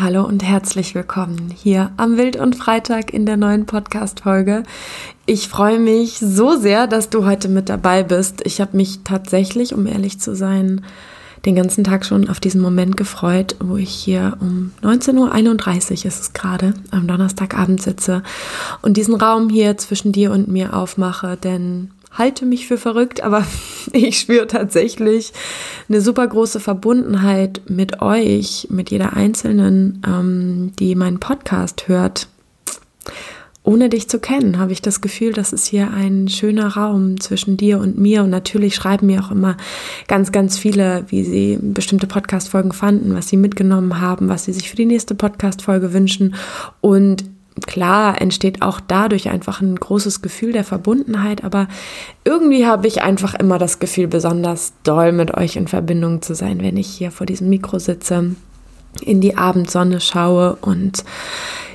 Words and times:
Hallo 0.00 0.24
und 0.24 0.42
herzlich 0.42 0.94
willkommen 0.94 1.52
hier 1.54 1.92
am 1.98 2.16
Wild 2.16 2.36
und 2.36 2.56
Freitag 2.56 3.12
in 3.12 3.26
der 3.26 3.36
neuen 3.36 3.66
Podcast-Folge. 3.66 4.62
Ich 5.26 5.48
freue 5.48 5.78
mich 5.78 6.18
so 6.18 6.56
sehr, 6.56 6.86
dass 6.86 7.10
du 7.10 7.26
heute 7.26 7.50
mit 7.50 7.68
dabei 7.68 8.02
bist. 8.02 8.40
Ich 8.46 8.62
habe 8.62 8.78
mich 8.78 9.00
tatsächlich, 9.04 9.74
um 9.74 9.86
ehrlich 9.86 10.18
zu 10.18 10.34
sein, 10.34 10.86
den 11.44 11.54
ganzen 11.54 11.84
Tag 11.84 12.06
schon 12.06 12.30
auf 12.30 12.40
diesen 12.40 12.62
Moment 12.62 12.96
gefreut, 12.96 13.56
wo 13.60 13.76
ich 13.76 13.90
hier 13.90 14.38
um 14.40 14.72
19.31 14.82 15.90
Uhr 15.90 16.06
ist 16.06 16.20
es 16.20 16.32
gerade 16.32 16.72
am 16.90 17.06
Donnerstagabend 17.06 17.82
sitze 17.82 18.22
und 18.80 18.96
diesen 18.96 19.16
Raum 19.16 19.50
hier 19.50 19.76
zwischen 19.76 20.12
dir 20.12 20.32
und 20.32 20.48
mir 20.48 20.72
aufmache, 20.72 21.36
denn 21.36 21.90
halte 22.12 22.44
mich 22.44 22.66
für 22.66 22.78
verrückt, 22.78 23.22
aber 23.22 23.46
ich 23.92 24.18
spüre 24.18 24.46
tatsächlich 24.46 25.32
eine 25.88 26.00
super 26.00 26.26
große 26.26 26.60
Verbundenheit 26.60 27.62
mit 27.68 28.02
euch, 28.02 28.66
mit 28.70 28.90
jeder 28.90 29.14
Einzelnen, 29.14 30.02
ähm, 30.06 30.72
die 30.78 30.94
meinen 30.94 31.20
Podcast 31.20 31.88
hört. 31.88 32.28
Ohne 33.62 33.90
dich 33.90 34.08
zu 34.08 34.18
kennen, 34.18 34.58
habe 34.58 34.72
ich 34.72 34.80
das 34.80 35.02
Gefühl, 35.02 35.34
das 35.34 35.52
ist 35.52 35.66
hier 35.66 35.90
ein 35.90 36.28
schöner 36.28 36.68
Raum 36.68 37.20
zwischen 37.20 37.58
dir 37.58 37.78
und 37.78 37.98
mir. 37.98 38.22
Und 38.22 38.30
natürlich 38.30 38.74
schreiben 38.74 39.06
mir 39.06 39.22
auch 39.22 39.30
immer 39.30 39.58
ganz, 40.08 40.32
ganz 40.32 40.56
viele, 40.56 41.04
wie 41.08 41.24
sie 41.24 41.58
bestimmte 41.60 42.06
Podcast-Folgen 42.06 42.72
fanden, 42.72 43.14
was 43.14 43.28
sie 43.28 43.36
mitgenommen 43.36 44.00
haben, 44.00 44.30
was 44.30 44.44
sie 44.44 44.54
sich 44.54 44.70
für 44.70 44.76
die 44.76 44.86
nächste 44.86 45.14
Podcast-Folge 45.14 45.92
wünschen. 45.92 46.34
Und 46.80 47.24
klar 47.66 48.20
entsteht 48.20 48.62
auch 48.62 48.80
dadurch 48.80 49.28
einfach 49.28 49.60
ein 49.60 49.76
großes 49.76 50.22
Gefühl 50.22 50.52
der 50.52 50.64
Verbundenheit, 50.64 51.44
aber 51.44 51.68
irgendwie 52.24 52.66
habe 52.66 52.86
ich 52.86 53.02
einfach 53.02 53.34
immer 53.34 53.58
das 53.58 53.78
Gefühl, 53.78 54.08
besonders 54.08 54.72
doll 54.82 55.12
mit 55.12 55.34
euch 55.34 55.56
in 55.56 55.68
Verbindung 55.68 56.22
zu 56.22 56.34
sein, 56.34 56.62
wenn 56.62 56.76
ich 56.76 56.88
hier 56.88 57.10
vor 57.10 57.26
diesem 57.26 57.48
Mikro 57.48 57.78
sitze, 57.78 58.36
in 59.02 59.20
die 59.20 59.36
Abendsonne 59.36 60.00
schaue 60.00 60.56
und 60.60 61.04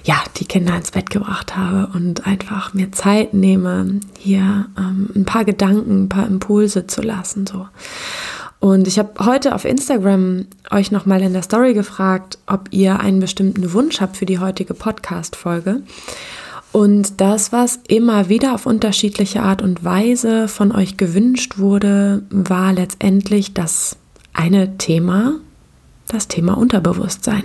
ja, 0.03 0.15
die 0.37 0.45
Kinder 0.45 0.75
ins 0.75 0.91
Bett 0.91 1.09
gebracht 1.09 1.55
habe 1.55 1.89
und 1.93 2.27
einfach 2.27 2.73
mir 2.73 2.91
Zeit 2.91 3.33
nehme, 3.33 4.01
hier 4.19 4.67
ähm, 4.77 5.09
ein 5.15 5.25
paar 5.25 5.45
Gedanken, 5.45 6.03
ein 6.03 6.09
paar 6.09 6.27
Impulse 6.27 6.87
zu 6.87 7.01
lassen, 7.01 7.47
so. 7.47 7.67
Und 8.65 8.87
ich 8.87 8.97
habe 8.97 9.23
heute 9.23 9.53
auf 9.53 9.63
Instagram 9.63 10.47
euch 10.71 10.91
nochmal 10.91 11.21
in 11.21 11.33
der 11.33 11.43
Story 11.43 11.75
gefragt, 11.75 12.39
ob 12.47 12.69
ihr 12.71 12.99
einen 12.99 13.19
bestimmten 13.19 13.73
Wunsch 13.73 14.01
habt 14.01 14.17
für 14.17 14.25
die 14.25 14.39
heutige 14.39 14.73
Podcast-Folge. 14.73 15.83
Und 16.71 17.21
das, 17.21 17.51
was 17.51 17.77
immer 17.87 18.27
wieder 18.27 18.55
auf 18.55 18.65
unterschiedliche 18.65 19.43
Art 19.43 19.61
und 19.61 19.83
Weise 19.83 20.47
von 20.47 20.71
euch 20.71 20.97
gewünscht 20.97 21.59
wurde, 21.59 22.23
war 22.31 22.73
letztendlich 22.73 23.53
das 23.53 23.97
eine 24.33 24.79
Thema, 24.79 25.35
das 26.07 26.27
Thema 26.27 26.57
Unterbewusstsein. 26.57 27.43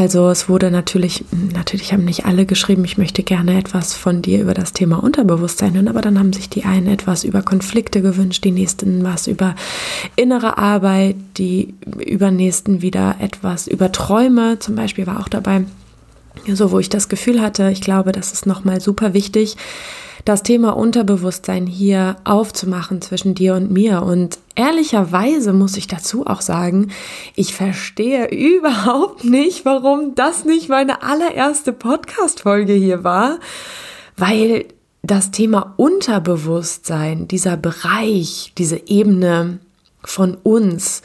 Also 0.00 0.30
es 0.30 0.48
wurde 0.48 0.70
natürlich, 0.70 1.26
natürlich 1.52 1.92
haben 1.92 2.06
nicht 2.06 2.24
alle 2.24 2.46
geschrieben, 2.46 2.86
ich 2.86 2.96
möchte 2.96 3.22
gerne 3.22 3.58
etwas 3.58 3.92
von 3.92 4.22
dir 4.22 4.40
über 4.40 4.54
das 4.54 4.72
Thema 4.72 4.96
Unterbewusstsein 5.04 5.74
hören, 5.74 5.88
aber 5.88 6.00
dann 6.00 6.18
haben 6.18 6.32
sich 6.32 6.48
die 6.48 6.64
einen 6.64 6.86
etwas 6.86 7.22
über 7.22 7.42
Konflikte 7.42 8.00
gewünscht, 8.00 8.42
die 8.44 8.50
nächsten 8.50 9.04
was 9.04 9.26
über 9.26 9.54
innere 10.16 10.56
Arbeit, 10.56 11.16
die 11.36 11.74
übernächsten 11.98 12.80
wieder 12.80 13.16
etwas 13.18 13.66
über 13.66 13.92
Träume, 13.92 14.58
zum 14.58 14.74
Beispiel 14.74 15.06
war 15.06 15.20
auch 15.20 15.28
dabei, 15.28 15.66
so 16.50 16.70
wo 16.70 16.78
ich 16.78 16.88
das 16.88 17.10
Gefühl 17.10 17.42
hatte, 17.42 17.68
ich 17.70 17.82
glaube, 17.82 18.12
das 18.12 18.32
ist 18.32 18.46
nochmal 18.46 18.80
super 18.80 19.12
wichtig, 19.12 19.58
das 20.24 20.42
Thema 20.42 20.76
Unterbewusstsein 20.76 21.66
hier 21.66 22.16
aufzumachen 22.24 23.00
zwischen 23.00 23.34
dir 23.34 23.54
und 23.54 23.70
mir. 23.70 24.02
Und 24.02 24.38
ehrlicherweise 24.54 25.52
muss 25.52 25.76
ich 25.76 25.86
dazu 25.86 26.26
auch 26.26 26.40
sagen, 26.40 26.90
ich 27.34 27.54
verstehe 27.54 28.26
überhaupt 28.30 29.24
nicht, 29.24 29.64
warum 29.64 30.14
das 30.14 30.44
nicht 30.44 30.68
meine 30.68 31.02
allererste 31.02 31.72
Podcast-Folge 31.72 32.72
hier 32.72 33.04
war, 33.04 33.38
weil 34.16 34.66
das 35.02 35.30
Thema 35.30 35.74
Unterbewusstsein, 35.76 37.26
dieser 37.26 37.56
Bereich, 37.56 38.52
diese 38.58 38.86
Ebene 38.86 39.58
von 40.04 40.36
uns, 40.42 41.02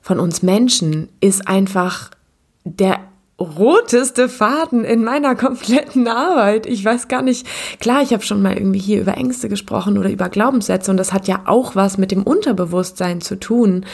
von 0.00 0.18
uns 0.18 0.42
Menschen, 0.42 1.08
ist 1.20 1.46
einfach 1.46 2.10
der 2.64 2.98
roteste 3.40 4.28
Faden 4.28 4.84
in 4.84 5.02
meiner 5.04 5.34
kompletten 5.34 6.06
Arbeit. 6.08 6.66
Ich 6.66 6.84
weiß 6.84 7.08
gar 7.08 7.22
nicht, 7.22 7.46
klar, 7.80 8.02
ich 8.02 8.12
habe 8.12 8.22
schon 8.22 8.42
mal 8.42 8.56
irgendwie 8.56 8.78
hier 8.78 9.00
über 9.00 9.16
Ängste 9.16 9.48
gesprochen 9.48 9.98
oder 9.98 10.10
über 10.10 10.28
Glaubenssätze 10.28 10.90
und 10.90 10.96
das 10.96 11.12
hat 11.12 11.28
ja 11.28 11.42
auch 11.46 11.74
was 11.74 11.98
mit 11.98 12.10
dem 12.10 12.22
Unterbewusstsein 12.22 13.20
zu 13.20 13.38
tun. 13.38 13.84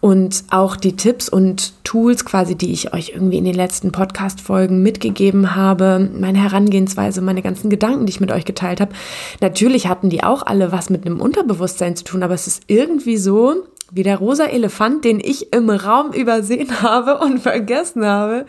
Und 0.00 0.44
auch 0.50 0.76
die 0.76 0.94
Tipps 0.94 1.28
und 1.28 1.72
Tools 1.84 2.24
quasi, 2.24 2.54
die 2.54 2.72
ich 2.72 2.92
euch 2.92 3.12
irgendwie 3.14 3.38
in 3.38 3.44
den 3.44 3.54
letzten 3.54 3.92
Podcast-Folgen 3.92 4.82
mitgegeben 4.82 5.56
habe, 5.56 6.10
meine 6.18 6.42
Herangehensweise, 6.42 7.20
meine 7.22 7.42
ganzen 7.42 7.70
Gedanken, 7.70 8.06
die 8.06 8.10
ich 8.10 8.20
mit 8.20 8.30
euch 8.32 8.44
geteilt 8.44 8.80
habe, 8.80 8.92
natürlich 9.40 9.88
hatten 9.88 10.10
die 10.10 10.22
auch 10.22 10.44
alle 10.44 10.72
was 10.72 10.90
mit 10.90 11.06
einem 11.06 11.20
Unterbewusstsein 11.20 11.96
zu 11.96 12.04
tun, 12.04 12.22
aber 12.22 12.34
es 12.34 12.46
ist 12.46 12.62
irgendwie 12.66 13.16
so, 13.16 13.64
wie 13.92 14.02
der 14.02 14.18
rosa 14.18 14.46
Elefant, 14.46 15.04
den 15.04 15.20
ich 15.20 15.52
im 15.52 15.70
Raum 15.70 16.12
übersehen 16.12 16.82
habe 16.82 17.18
und 17.18 17.38
vergessen 17.42 18.04
habe, 18.04 18.46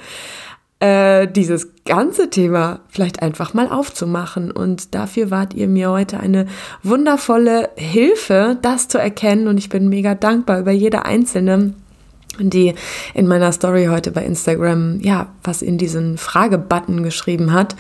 äh, 0.80 1.28
dieses 1.28 1.70
ganze 1.86 2.30
Thema 2.30 2.82
vielleicht 2.90 3.22
einfach 3.22 3.54
mal 3.54 3.68
aufzumachen. 3.68 4.52
Und 4.52 4.94
dafür 4.94 5.32
wart 5.32 5.54
ihr 5.54 5.68
mir 5.68 5.92
heute 5.92 6.20
eine 6.20 6.48
wundervolle 6.84 7.70
Hilfe, 7.76 8.58
das 8.62 8.88
zu 8.88 8.98
erkennen. 8.98 9.48
Und 9.48 9.58
ich 9.58 9.70
bin 9.70 9.90
mega 9.90 10.16
dankbar 10.16 10.60
über 10.60 10.72
jede 10.72 11.06
einzelne, 11.06 11.74
die 12.40 12.76
in 13.14 13.28
meiner 13.28 13.52
Story 13.52 13.88
heute 13.88 14.12
bei 14.12 14.24
Instagram, 14.24 15.00
ja, 15.02 15.28
was 15.44 15.62
in 15.62 15.78
diesen 15.78 16.18
Fragebutton 16.18 17.02
geschrieben 17.02 17.54
hat 17.54 17.76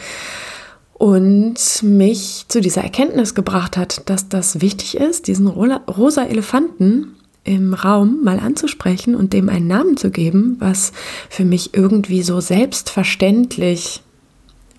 und 0.98 1.84
mich 1.84 2.46
zu 2.48 2.60
dieser 2.60 2.82
Erkenntnis 2.82 3.36
gebracht 3.36 3.78
hat, 3.78 4.10
dass 4.10 4.30
das 4.30 4.62
wichtig 4.62 4.98
ist, 4.98 5.28
diesen 5.28 5.48
rosa 5.48 6.24
Elefanten 6.24 7.16
im 7.48 7.74
Raum 7.74 8.24
mal 8.24 8.40
anzusprechen 8.40 9.16
und 9.16 9.34
dem 9.34 9.50
einen 9.50 9.68
Namen 9.68 9.98
zu 9.98 10.12
geben, 10.12 10.58
was 10.60 10.92
für 11.30 11.46
mich 11.46 11.74
irgendwie 11.74 12.22
so 12.22 12.40
selbstverständlich 12.42 14.02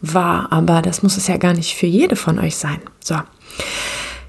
war. 0.00 0.52
Aber 0.52 0.82
das 0.82 1.02
muss 1.02 1.16
es 1.16 1.26
ja 1.26 1.38
gar 1.38 1.54
nicht 1.54 1.74
für 1.74 1.86
jede 1.86 2.14
von 2.14 2.38
euch 2.38 2.56
sein. 2.56 2.80
So. 3.00 3.16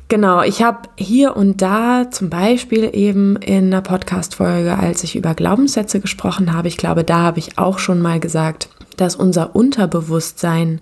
Genau, 0.07 0.41
ich 0.41 0.63
habe 0.63 0.89
hier 0.97 1.38
und 1.38 1.61
da 1.61 2.09
zum 2.09 2.31
Beispiel 2.31 2.89
eben 2.94 3.35
in 3.35 3.66
einer 3.66 3.81
Podcast-Folge, 3.81 4.75
als 4.79 5.03
ich 5.03 5.16
über 5.16 5.35
Glaubenssätze 5.35 6.00
gesprochen 6.00 6.53
habe, 6.53 6.67
ich 6.67 6.77
glaube, 6.77 7.03
da 7.03 7.19
habe 7.19 7.38
ich 7.38 7.59
auch 7.59 7.77
schon 7.77 8.01
mal 8.01 8.19
gesagt, 8.19 8.69
dass 8.97 9.16
unser 9.16 9.56
Unterbewusstsein 9.56 10.81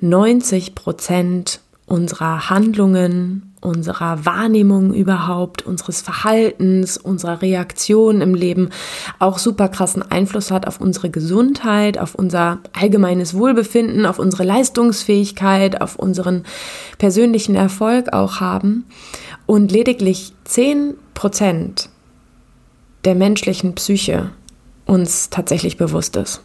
90 0.00 0.76
Prozent 0.76 1.60
unserer 1.86 2.48
Handlungen, 2.48 3.49
unserer 3.60 4.24
Wahrnehmung 4.24 4.94
überhaupt, 4.94 5.66
unseres 5.66 6.00
Verhaltens, 6.00 6.96
unserer 6.96 7.42
Reaktion 7.42 8.20
im 8.20 8.34
Leben 8.34 8.70
auch 9.18 9.38
super 9.38 9.68
krassen 9.68 10.02
Einfluss 10.02 10.50
hat 10.50 10.66
auf 10.66 10.80
unsere 10.80 11.10
Gesundheit, 11.10 11.98
auf 11.98 12.14
unser 12.14 12.60
allgemeines 12.72 13.34
Wohlbefinden, 13.34 14.06
auf 14.06 14.18
unsere 14.18 14.44
Leistungsfähigkeit, 14.44 15.80
auf 15.80 15.96
unseren 15.96 16.44
persönlichen 16.98 17.54
Erfolg 17.54 18.12
auch 18.12 18.40
haben. 18.40 18.86
Und 19.46 19.72
lediglich 19.72 20.32
10 20.44 20.94
Prozent 21.14 21.90
der 23.04 23.14
menschlichen 23.14 23.74
Psyche 23.74 24.30
uns 24.86 25.30
tatsächlich 25.30 25.76
bewusst 25.76 26.16
ist. 26.16 26.42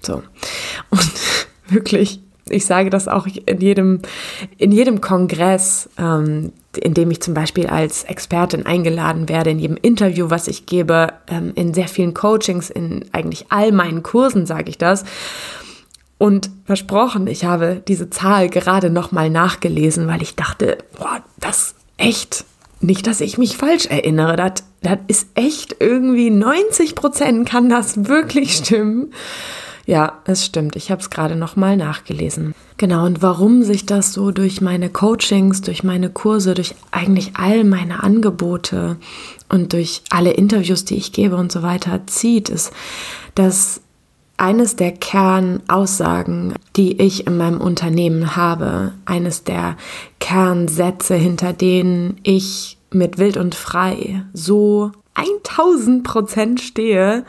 So. 0.00 0.22
Und 0.90 1.12
wirklich 1.68 2.20
ich 2.48 2.64
sage 2.66 2.90
das 2.90 3.08
auch 3.08 3.26
in 3.26 3.60
jedem, 3.60 4.00
in 4.56 4.70
jedem 4.70 5.00
Kongress, 5.00 5.88
ähm, 5.98 6.52
in 6.76 6.94
dem 6.94 7.10
ich 7.10 7.20
zum 7.20 7.34
Beispiel 7.34 7.66
als 7.66 8.04
Expertin 8.04 8.66
eingeladen 8.66 9.28
werde, 9.28 9.50
in 9.50 9.58
jedem 9.58 9.76
Interview, 9.76 10.30
was 10.30 10.46
ich 10.46 10.66
gebe, 10.66 11.08
ähm, 11.26 11.52
in 11.56 11.74
sehr 11.74 11.88
vielen 11.88 12.14
Coachings, 12.14 12.70
in 12.70 13.04
eigentlich 13.12 13.46
all 13.48 13.72
meinen 13.72 14.02
Kursen 14.02 14.46
sage 14.46 14.70
ich 14.70 14.78
das. 14.78 15.04
Und 16.18 16.50
versprochen, 16.64 17.26
ich 17.26 17.44
habe 17.44 17.82
diese 17.86 18.10
Zahl 18.10 18.48
gerade 18.48 18.90
nochmal 18.90 19.28
nachgelesen, 19.28 20.06
weil 20.06 20.22
ich 20.22 20.34
dachte, 20.34 20.78
boah, 20.98 21.22
das 21.40 21.74
echt, 21.98 22.44
nicht, 22.80 23.06
dass 23.06 23.20
ich 23.20 23.38
mich 23.38 23.56
falsch 23.56 23.86
erinnere, 23.86 24.36
das, 24.36 24.64
das 24.82 24.98
ist 25.08 25.28
echt 25.34 25.76
irgendwie 25.80 26.30
90 26.30 26.94
Prozent 26.94 27.48
kann 27.48 27.68
das 27.68 28.06
wirklich 28.06 28.56
stimmen. 28.56 29.12
Ja, 29.86 30.18
es 30.24 30.44
stimmt. 30.44 30.74
Ich 30.74 30.90
habe 30.90 31.00
es 31.00 31.10
gerade 31.10 31.36
nochmal 31.36 31.76
nachgelesen. 31.76 32.54
Genau, 32.76 33.06
und 33.06 33.22
warum 33.22 33.62
sich 33.62 33.86
das 33.86 34.12
so 34.12 34.32
durch 34.32 34.60
meine 34.60 34.90
Coachings, 34.90 35.60
durch 35.60 35.84
meine 35.84 36.10
Kurse, 36.10 36.54
durch 36.54 36.74
eigentlich 36.90 37.36
all 37.36 37.62
meine 37.62 38.02
Angebote 38.02 38.96
und 39.48 39.72
durch 39.72 40.02
alle 40.10 40.32
Interviews, 40.32 40.84
die 40.84 40.96
ich 40.96 41.12
gebe 41.12 41.36
und 41.36 41.52
so 41.52 41.62
weiter 41.62 42.00
zieht, 42.06 42.48
ist, 42.48 42.72
dass 43.36 43.80
eines 44.36 44.74
der 44.74 44.90
Kernaussagen, 44.90 46.54
die 46.74 47.00
ich 47.00 47.28
in 47.28 47.36
meinem 47.36 47.60
Unternehmen 47.60 48.34
habe, 48.34 48.92
eines 49.04 49.44
der 49.44 49.76
Kernsätze, 50.18 51.14
hinter 51.14 51.52
denen 51.52 52.18
ich 52.24 52.76
mit 52.90 53.18
Wild 53.18 53.36
und 53.36 53.54
Frei 53.54 54.24
so 54.34 54.90
1000 55.14 56.02
Prozent 56.02 56.60
stehe, 56.60 57.24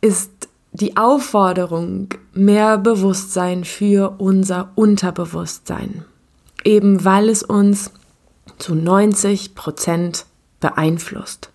ist 0.00 0.48
die 0.76 0.96
Aufforderung, 0.96 2.08
mehr 2.34 2.76
Bewusstsein 2.76 3.64
für 3.64 4.16
unser 4.18 4.72
Unterbewusstsein. 4.74 6.04
Eben 6.64 7.04
weil 7.04 7.28
es 7.28 7.42
uns 7.42 7.92
zu 8.58 8.74
90 8.74 9.54
Prozent 9.54 10.26
beeinflusst. 10.60 11.50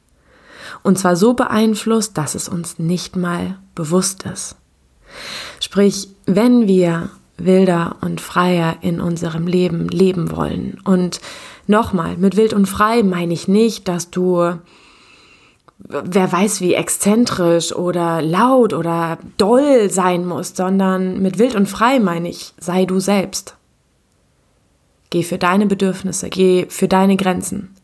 Und 0.84 0.98
zwar 0.98 1.16
so 1.16 1.34
beeinflusst, 1.34 2.18
dass 2.18 2.34
es 2.34 2.50
uns 2.50 2.80
nicht 2.80 3.16
mal 3.16 3.60
bewusst 3.76 4.24
ist. 4.24 4.56
Sprich, 5.60 6.10
wenn 6.26 6.68
wir 6.68 7.10
wilder 7.38 7.98
und 8.02 8.22
freier 8.22 8.78
in 8.82 9.02
unserem 9.02 9.48
Leben 9.48 9.88
leben 9.88 10.32
wollen. 10.32 10.80
Und 10.84 11.22
nochmal, 11.68 12.18
mit 12.18 12.38
wild 12.38 12.54
und 12.54 12.68
frei 12.68 13.04
meine 13.04 13.34
ich 13.34 13.48
nicht, 13.48 13.88
dass 13.88 14.10
du, 14.10 14.54
wer 15.88 16.32
weiß 16.32 16.62
wie 16.62 16.74
exzentrisch 16.74 17.74
oder 17.74 18.22
laut 18.22 18.74
oder 18.74 19.18
doll 19.38 19.90
sein 19.90 20.26
musst, 20.26 20.58
sondern 20.58 21.22
mit 21.22 21.40
wild 21.40 21.56
und 21.56 21.68
frei 21.68 22.00
meine 22.00 22.30
ich, 22.30 22.54
sei 22.60 22.86
du 22.86 23.00
selbst. 23.00 23.56
Geh 25.10 25.24
für 25.24 25.38
deine 25.38 25.66
Bedürfnisse, 25.66 26.30
geh 26.30 26.68
für 26.70 26.88
deine 26.88 27.18
Grenzen. 27.18 27.76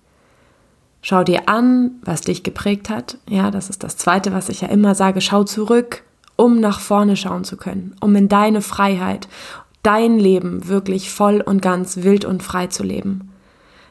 Schau 1.01 1.23
dir 1.23 1.47
an, 1.47 1.91
was 2.03 2.21
dich 2.21 2.43
geprägt 2.43 2.89
hat. 2.89 3.17
Ja, 3.29 3.51
das 3.51 3.69
ist 3.69 3.83
das 3.83 3.97
Zweite, 3.97 4.33
was 4.33 4.49
ich 4.49 4.61
ja 4.61 4.67
immer 4.69 4.95
sage. 4.95 5.21
Schau 5.21 5.43
zurück, 5.43 6.03
um 6.35 6.59
nach 6.59 6.79
vorne 6.79 7.15
schauen 7.15 7.43
zu 7.43 7.57
können, 7.57 7.95
um 8.01 8.15
in 8.15 8.29
deine 8.29 8.61
Freiheit, 8.61 9.27
dein 9.83 10.19
Leben 10.19 10.67
wirklich 10.67 11.09
voll 11.09 11.41
und 11.41 11.61
ganz 11.61 11.97
wild 11.97 12.25
und 12.25 12.43
frei 12.43 12.67
zu 12.67 12.83
leben. 12.83 13.31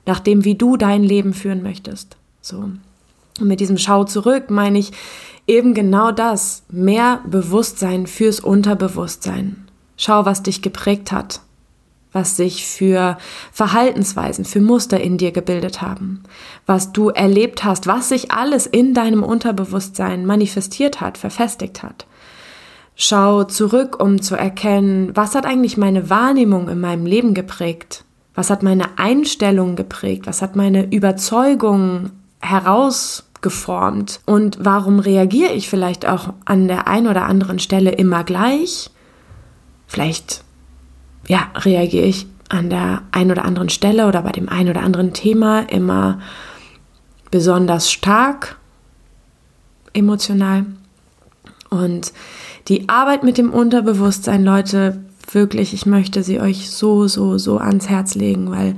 Nach 0.04 0.20
dem, 0.20 0.44
wie 0.44 0.54
du 0.54 0.76
dein 0.76 1.02
Leben 1.02 1.32
führen 1.32 1.62
möchtest. 1.62 2.16
So. 2.40 2.70
Und 3.40 3.48
mit 3.48 3.60
diesem 3.60 3.78
Schau 3.78 4.04
zurück 4.04 4.50
meine 4.50 4.78
ich 4.78 4.92
eben 5.46 5.74
genau 5.74 6.12
das. 6.12 6.62
Mehr 6.70 7.20
Bewusstsein 7.26 8.06
fürs 8.06 8.40
Unterbewusstsein. 8.40 9.68
Schau, 9.96 10.24
was 10.24 10.42
dich 10.42 10.62
geprägt 10.62 11.12
hat 11.12 11.40
was 12.16 12.34
sich 12.34 12.66
für 12.66 13.18
Verhaltensweisen, 13.52 14.46
für 14.46 14.62
Muster 14.62 14.98
in 14.98 15.18
dir 15.18 15.32
gebildet 15.32 15.82
haben, 15.82 16.22
was 16.64 16.92
du 16.92 17.10
erlebt 17.10 17.62
hast, 17.62 17.86
was 17.86 18.08
sich 18.08 18.32
alles 18.32 18.66
in 18.66 18.94
deinem 18.94 19.22
Unterbewusstsein 19.22 20.24
manifestiert 20.24 21.02
hat, 21.02 21.18
verfestigt 21.18 21.82
hat. 21.82 22.06
Schau 22.94 23.44
zurück, 23.44 24.02
um 24.02 24.22
zu 24.22 24.34
erkennen, 24.34 25.14
was 25.14 25.34
hat 25.34 25.44
eigentlich 25.44 25.76
meine 25.76 26.08
Wahrnehmung 26.08 26.70
in 26.70 26.80
meinem 26.80 27.04
Leben 27.04 27.34
geprägt? 27.34 28.04
Was 28.34 28.48
hat 28.48 28.62
meine 28.62 28.98
Einstellung 28.98 29.76
geprägt? 29.76 30.26
Was 30.26 30.40
hat 30.40 30.56
meine 30.56 30.90
Überzeugung 30.90 32.12
herausgeformt? 33.46 34.20
Und 34.26 34.58
warum 34.60 34.98
reagiere 34.98 35.52
ich 35.52 35.68
vielleicht 35.68 36.06
auch 36.06 36.34
an 36.44 36.68
der 36.68 36.88
einen 36.88 37.06
oder 37.06 37.24
anderen 37.24 37.58
Stelle 37.58 37.92
immer 37.92 38.24
gleich? 38.24 38.90
Vielleicht 39.86 40.42
ja, 41.28 41.50
reagiere 41.56 42.06
ich 42.06 42.26
an 42.48 42.70
der 42.70 43.02
einen 43.10 43.32
oder 43.32 43.44
anderen 43.44 43.68
Stelle 43.68 44.06
oder 44.06 44.22
bei 44.22 44.32
dem 44.32 44.48
einen 44.48 44.70
oder 44.70 44.82
anderen 44.82 45.12
Thema 45.12 45.60
immer 45.60 46.20
besonders 47.30 47.90
stark 47.90 48.56
emotional. 49.92 50.66
Und 51.70 52.12
die 52.68 52.88
Arbeit 52.88 53.24
mit 53.24 53.38
dem 53.38 53.52
Unterbewusstsein, 53.52 54.44
Leute, 54.44 55.04
wirklich, 55.32 55.74
ich 55.74 55.86
möchte 55.86 56.22
sie 56.22 56.40
euch 56.40 56.70
so, 56.70 57.08
so, 57.08 57.38
so 57.38 57.58
ans 57.58 57.88
Herz 57.88 58.14
legen, 58.14 58.50
weil 58.50 58.76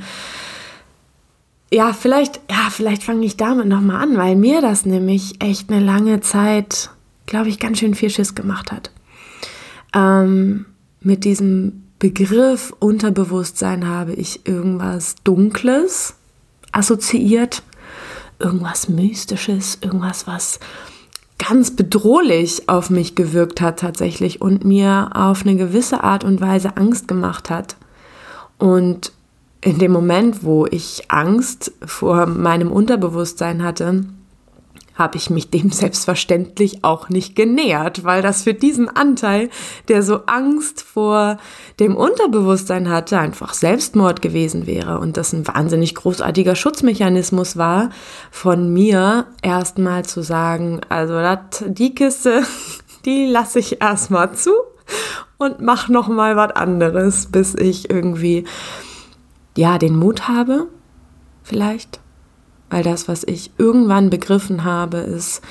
ja, 1.70 1.92
vielleicht, 1.92 2.40
ja, 2.50 2.68
vielleicht 2.70 3.02
fange 3.02 3.26
ich 3.26 3.36
damit 3.36 3.66
nochmal 3.66 4.02
an, 4.02 4.16
weil 4.16 4.36
mir 4.36 4.60
das 4.60 4.86
nämlich 4.86 5.42
echt 5.42 5.70
eine 5.70 5.84
lange 5.84 6.20
Zeit, 6.20 6.90
glaube 7.26 7.48
ich, 7.48 7.58
ganz 7.58 7.78
schön 7.78 7.94
viel 7.94 8.10
Schiss 8.10 8.34
gemacht 8.34 8.72
hat. 8.72 8.90
Ähm, 9.94 10.66
mit 11.00 11.24
diesem 11.24 11.84
Begriff 11.98 12.72
Unterbewusstsein 12.78 13.86
habe 13.86 14.12
ich 14.12 14.46
irgendwas 14.46 15.16
Dunkles 15.24 16.14
assoziiert, 16.72 17.62
irgendwas 18.38 18.88
Mystisches, 18.88 19.78
irgendwas, 19.80 20.26
was 20.26 20.60
ganz 21.38 21.74
bedrohlich 21.74 22.68
auf 22.68 22.90
mich 22.90 23.14
gewirkt 23.14 23.60
hat 23.60 23.80
tatsächlich 23.80 24.40
und 24.40 24.64
mir 24.64 25.10
auf 25.14 25.42
eine 25.42 25.56
gewisse 25.56 26.02
Art 26.02 26.24
und 26.24 26.40
Weise 26.40 26.76
Angst 26.76 27.08
gemacht 27.08 27.50
hat. 27.50 27.76
Und 28.58 29.12
in 29.60 29.78
dem 29.78 29.92
Moment, 29.92 30.44
wo 30.44 30.66
ich 30.66 31.04
Angst 31.08 31.72
vor 31.84 32.26
meinem 32.26 32.70
Unterbewusstsein 32.70 33.62
hatte, 33.62 34.04
habe 34.98 35.16
ich 35.16 35.30
mich 35.30 35.50
dem 35.50 35.70
selbstverständlich 35.72 36.84
auch 36.84 37.08
nicht 37.08 37.36
genähert, 37.36 38.04
weil 38.04 38.20
das 38.20 38.42
für 38.42 38.52
diesen 38.54 38.88
Anteil, 38.88 39.48
der 39.86 40.02
so 40.02 40.26
Angst 40.26 40.82
vor 40.82 41.38
dem 41.80 41.96
Unterbewusstsein 41.96 42.90
hatte, 42.90 43.18
einfach 43.18 43.54
Selbstmord 43.54 44.20
gewesen 44.20 44.66
wäre 44.66 44.98
und 44.98 45.16
das 45.16 45.32
ein 45.32 45.46
wahnsinnig 45.46 45.94
großartiger 45.94 46.56
Schutzmechanismus 46.56 47.56
war, 47.56 47.90
von 48.30 48.72
mir 48.72 49.26
erstmal 49.42 50.04
zu 50.04 50.22
sagen, 50.22 50.80
also 50.88 51.14
dat, 51.14 51.64
die 51.66 51.94
Kiste, 51.94 52.42
die 53.04 53.26
lasse 53.26 53.60
ich 53.60 53.80
erstmal 53.80 54.34
zu 54.34 54.50
und 55.38 55.60
mach 55.60 55.88
noch 55.88 56.08
mal 56.08 56.36
was 56.36 56.50
anderes, 56.52 57.26
bis 57.26 57.54
ich 57.54 57.90
irgendwie 57.90 58.44
ja 59.58 59.78
den 59.78 59.96
Mut 59.96 60.28
habe, 60.28 60.68
vielleicht 61.42 62.00
weil 62.70 62.82
das, 62.82 63.08
was 63.08 63.24
ich 63.24 63.50
irgendwann 63.58 64.10
begriffen 64.10 64.64
habe, 64.64 64.98
ist, 64.98 65.42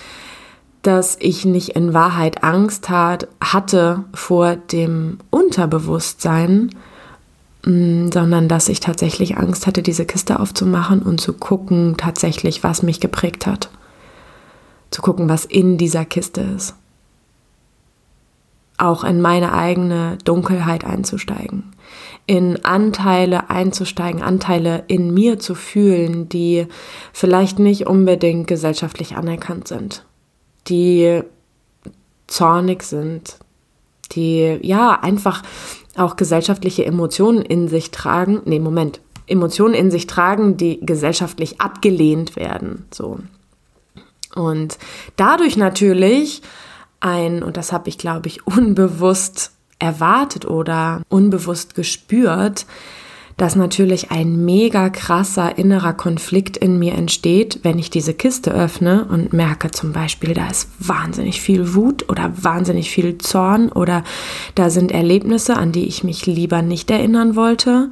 dass 0.81 1.18
ich 1.19 1.45
nicht 1.45 1.69
in 1.69 1.94
Wahrheit 1.94 2.44
Angst 2.44 2.89
hat, 2.89 3.27
hatte 3.42 4.04
vor 4.13 4.56
dem 4.56 5.18
Unterbewusstsein, 5.30 6.69
mm, 7.65 8.09
sondern 8.13 8.48
dass 8.48 8.69
ich 8.69 8.80
tatsächlich 8.80 9.38
Angst 9.38 9.68
hatte, 9.68 9.81
diese 9.81 10.06
Kiste 10.06 10.39
aufzumachen 10.39 11.01
und 11.01 11.19
zu 11.19 11.33
gucken, 11.33 11.95
tatsächlich, 11.98 12.63
was 12.63 12.83
mich 12.83 13.00
geprägt 13.00 13.48
hat. 13.48 13.69
Zu 14.92 15.01
gucken, 15.01 15.27
was 15.27 15.44
in 15.44 15.77
dieser 15.77 16.06
Kiste 16.06 16.42
ist. 16.42 16.75
Auch 18.77 19.03
in 19.03 19.21
meine 19.21 19.53
eigene 19.53 20.18
Dunkelheit 20.24 20.85
einzusteigen 20.85 21.75
in 22.27 22.63
Anteile 22.65 23.50
einzusteigen, 23.50 24.21
Anteile 24.21 24.83
in 24.88 25.13
mir 25.13 25.39
zu 25.39 25.56
fühlen, 25.56 26.27
die 26.27 26.68
vielleicht 27.13 27.57
nicht 27.57 27.88
unbedingt 27.88 28.47
gesellschaftlich 28.47 29.15
anerkannt 29.15 29.69
sind, 29.69 30.06
die 30.68 31.21
zornig 32.27 32.83
sind, 32.83 33.38
die 34.12 34.59
ja 34.61 34.99
einfach 35.02 35.42
auch 35.95 36.18
gesellschaftliche 36.18 36.85
Emotionen 36.85 37.42
in 37.42 37.69
sich 37.69 37.92
tragen. 37.92 38.42
Nee, 38.45 38.59
Moment. 38.59 38.99
Emotionen 39.25 39.73
in 39.73 39.90
sich 39.90 40.06
tragen, 40.06 40.57
die 40.57 40.80
gesellschaftlich 40.85 41.59
abgelehnt 41.59 42.35
werden. 42.35 42.85
So. 42.94 43.19
Und 44.35 44.78
dadurch 45.16 45.57
natürlich 45.57 46.42
ein, 46.99 47.44
und 47.44 47.57
das 47.57 47.71
habe 47.71 47.89
ich, 47.89 47.97
glaube 47.97 48.27
ich, 48.27 48.45
unbewusst 48.47 49.51
erwartet 49.80 50.45
oder 50.45 51.01
unbewusst 51.09 51.75
gespürt, 51.75 52.66
dass 53.37 53.56
natürlich 53.56 54.09
ein 54.09 54.44
mega 54.44 54.89
krasser 54.89 55.59
innerer 55.59 55.94
Konflikt 55.94 56.57
in 56.57 56.80
mir 56.80 56.95
entsteht, 56.95 57.59
wenn 57.61 57.77
ich 57.77 57.92
diese 57.92 58.16
Kiste 58.16 58.51
öffne 58.51 59.06
und 59.06 59.31
merke 59.31 59.69
zum 59.69 59.94
Beispiel, 59.94 60.33
da 60.33 60.49
ist 60.49 60.69
wahnsinnig 60.80 61.39
viel 61.39 61.75
Wut 61.75 62.09
oder 62.09 62.33
wahnsinnig 62.35 62.89
viel 62.89 63.19
Zorn 63.19 63.71
oder 63.71 64.04
da 64.56 64.71
sind 64.71 64.92
Erlebnisse, 64.92 65.56
an 65.56 65.71
die 65.71 65.85
ich 65.85 66.04
mich 66.04 66.25
lieber 66.25 66.63
nicht 66.63 66.89
erinnern 66.89 67.35
wollte, 67.35 67.92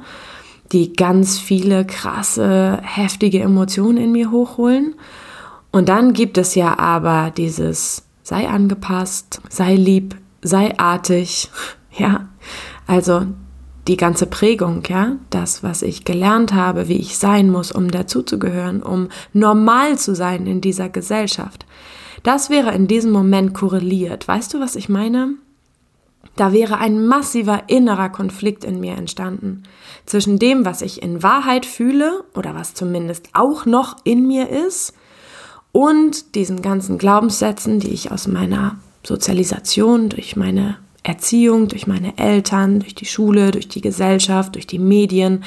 die 0.72 0.92
ganz 0.92 1.38
viele 1.38 1.84
krasse, 1.84 2.80
heftige 2.82 3.40
Emotionen 3.40 3.98
in 3.98 4.10
mir 4.10 4.32
hochholen. 4.32 4.96
Und 5.70 5.88
dann 5.88 6.12
gibt 6.12 6.38
es 6.38 6.56
ja 6.56 6.76
aber 6.76 7.30
dieses 7.36 8.05
sei 8.26 8.48
angepasst, 8.48 9.40
sei 9.48 9.76
lieb, 9.76 10.16
sei 10.42 10.76
artig, 10.80 11.48
ja, 11.96 12.28
also 12.84 13.24
die 13.86 13.96
ganze 13.96 14.26
Prägung, 14.26 14.82
ja, 14.88 15.12
das, 15.30 15.62
was 15.62 15.82
ich 15.82 16.04
gelernt 16.04 16.52
habe, 16.52 16.88
wie 16.88 16.96
ich 16.96 17.18
sein 17.18 17.48
muss, 17.48 17.70
um 17.70 17.88
dazuzugehören, 17.88 18.82
um 18.82 19.10
normal 19.32 19.96
zu 19.96 20.16
sein 20.16 20.48
in 20.48 20.60
dieser 20.60 20.88
Gesellschaft. 20.88 21.66
Das 22.24 22.50
wäre 22.50 22.74
in 22.74 22.88
diesem 22.88 23.12
Moment 23.12 23.54
korreliert. 23.54 24.26
Weißt 24.26 24.52
du, 24.52 24.58
was 24.58 24.74
ich 24.74 24.88
meine? 24.88 25.34
Da 26.34 26.52
wäre 26.52 26.78
ein 26.78 27.06
massiver 27.06 27.68
innerer 27.68 28.08
Konflikt 28.08 28.64
in 28.64 28.80
mir 28.80 28.96
entstanden 28.96 29.62
zwischen 30.04 30.40
dem, 30.40 30.64
was 30.64 30.82
ich 30.82 31.00
in 31.00 31.22
Wahrheit 31.22 31.64
fühle 31.64 32.24
oder 32.34 32.56
was 32.56 32.74
zumindest 32.74 33.28
auch 33.34 33.66
noch 33.66 33.98
in 34.02 34.26
mir 34.26 34.48
ist 34.48 34.94
und 35.76 36.34
diesen 36.34 36.62
ganzen 36.62 36.96
Glaubenssätzen, 36.96 37.80
die 37.80 37.90
ich 37.90 38.10
aus 38.10 38.26
meiner 38.28 38.76
Sozialisation, 39.02 40.08
durch 40.08 40.34
meine 40.34 40.78
Erziehung, 41.02 41.68
durch 41.68 41.86
meine 41.86 42.16
Eltern, 42.16 42.80
durch 42.80 42.94
die 42.94 43.04
Schule, 43.04 43.50
durch 43.50 43.68
die 43.68 43.82
Gesellschaft, 43.82 44.54
durch 44.54 44.66
die 44.66 44.78
Medien 44.78 45.44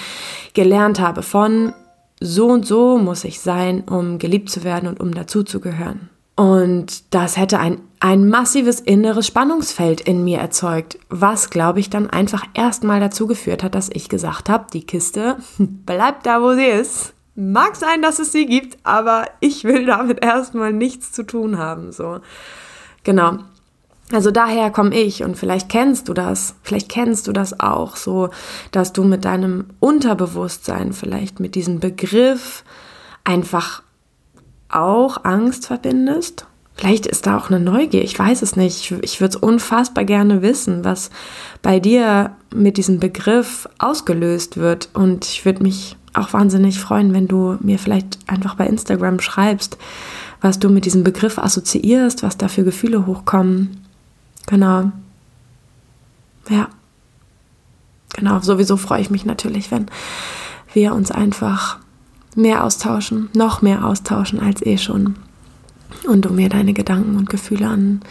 gelernt 0.53 0.99
habe 0.99 1.23
von 1.23 1.73
so 2.21 2.45
und 2.45 2.67
so 2.67 2.99
muss 2.99 3.23
ich 3.23 3.39
sein, 3.39 3.81
um 3.89 4.19
geliebt 4.19 4.51
zu 4.51 4.63
werden 4.63 4.87
und 4.87 4.99
um 4.99 5.15
dazuzugehören. 5.15 6.09
Und 6.35 7.11
das 7.11 7.35
hätte 7.35 7.57
ein 7.57 7.81
ein 8.01 8.29
massives 8.29 8.79
inneres 8.79 9.27
Spannungsfeld 9.27 9.99
in 9.99 10.23
mir 10.23 10.37
erzeugt, 10.37 10.99
was, 11.09 11.49
glaube 11.49 11.81
ich, 11.81 11.89
dann 11.89 12.09
einfach 12.09 12.45
erstmal 12.53 13.01
dazu 13.01 13.27
geführt 13.27 13.61
hat, 13.61 13.75
dass 13.75 13.89
ich 13.91 14.07
gesagt 14.07 14.47
habe, 14.47 14.67
die 14.71 14.85
Kiste 14.85 15.37
bleibt 15.57 16.25
da, 16.25 16.41
wo 16.41 16.53
sie 16.53 16.65
ist. 16.65 17.13
Mag 17.39 17.77
sein, 17.77 18.01
dass 18.01 18.19
es 18.19 18.33
sie 18.33 18.45
gibt, 18.45 18.77
aber 18.83 19.25
ich 19.39 19.63
will 19.63 19.85
damit 19.85 20.23
erstmal 20.23 20.73
nichts 20.73 21.13
zu 21.13 21.23
tun 21.23 21.57
haben. 21.57 21.93
So, 21.93 22.19
genau. 23.05 23.37
Also 24.11 24.31
daher 24.31 24.71
komme 24.71 24.99
ich 24.99 25.23
und 25.23 25.37
vielleicht 25.37 25.69
kennst 25.69 26.09
du 26.09 26.13
das, 26.13 26.55
vielleicht 26.63 26.89
kennst 26.89 27.27
du 27.27 27.31
das 27.31 27.59
auch 27.59 27.95
so, 27.95 28.29
dass 28.71 28.91
du 28.91 29.03
mit 29.03 29.23
deinem 29.23 29.67
Unterbewusstsein, 29.79 30.93
vielleicht 30.93 31.39
mit 31.39 31.55
diesem 31.55 31.79
Begriff 31.79 32.63
einfach 33.23 33.83
auch 34.67 35.23
Angst 35.23 35.67
verbindest. 35.67 36.45
Vielleicht 36.73 37.05
ist 37.05 37.27
da 37.27 37.37
auch 37.37 37.49
eine 37.49 37.59
Neugier, 37.59 38.03
ich 38.03 38.17
weiß 38.17 38.41
es 38.41 38.55
nicht. 38.55 38.91
Ich 39.01 39.21
würde 39.21 39.35
es 39.35 39.41
unfassbar 39.41 40.05
gerne 40.05 40.41
wissen, 40.41 40.83
was 40.83 41.09
bei 41.61 41.79
dir 41.79 42.35
mit 42.53 42.77
diesem 42.77 42.99
Begriff 42.99 43.67
ausgelöst 43.77 44.57
wird. 44.57 44.89
Und 44.93 45.25
ich 45.25 45.45
würde 45.45 45.61
mich 45.61 45.97
auch 46.13 46.33
wahnsinnig 46.33 46.79
freuen, 46.79 47.13
wenn 47.13 47.27
du 47.27 47.57
mir 47.61 47.79
vielleicht 47.79 48.19
einfach 48.27 48.55
bei 48.55 48.67
Instagram 48.67 49.19
schreibst, 49.19 49.77
was 50.41 50.59
du 50.59 50.69
mit 50.69 50.85
diesem 50.85 51.03
Begriff 51.03 51.37
assoziierst, 51.37 52.23
was 52.23 52.37
da 52.37 52.47
für 52.47 52.63
Gefühle 52.63 53.05
hochkommen. 53.05 53.81
Genau. 54.47 54.91
Ja. 56.49 56.69
Genau, 58.15 58.39
sowieso 58.39 58.77
freue 58.77 59.01
ich 59.01 59.09
mich 59.09 59.25
natürlich, 59.25 59.71
wenn 59.71 59.85
wir 60.73 60.93
uns 60.93 61.11
einfach 61.11 61.77
mehr 62.35 62.63
austauschen, 62.63 63.29
noch 63.33 63.61
mehr 63.61 63.85
austauschen 63.85 64.39
als 64.39 64.65
eh 64.65 64.77
schon. 64.77 65.15
Und 66.07 66.25
du 66.25 66.29
mir 66.29 66.49
deine 66.49 66.73
Gedanken 66.73 67.17
und 67.17 67.29
Gefühle 67.29 67.67
an, 67.67 68.01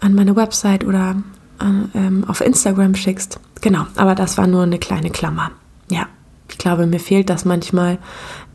an 0.00 0.14
meine 0.14 0.36
Website 0.36 0.84
oder 0.84 1.16
an, 1.58 1.90
äh, 1.94 1.98
ähm, 1.98 2.24
auf 2.26 2.40
Instagram 2.40 2.94
schickst. 2.94 3.40
Genau, 3.60 3.86
aber 3.96 4.14
das 4.14 4.36
war 4.36 4.46
nur 4.46 4.62
eine 4.62 4.78
kleine 4.78 5.10
Klammer. 5.10 5.50
Ja, 5.90 6.06
ich 6.54 6.58
glaube, 6.58 6.86
mir 6.86 7.00
fehlt 7.00 7.30
das 7.30 7.44
manchmal, 7.44 7.98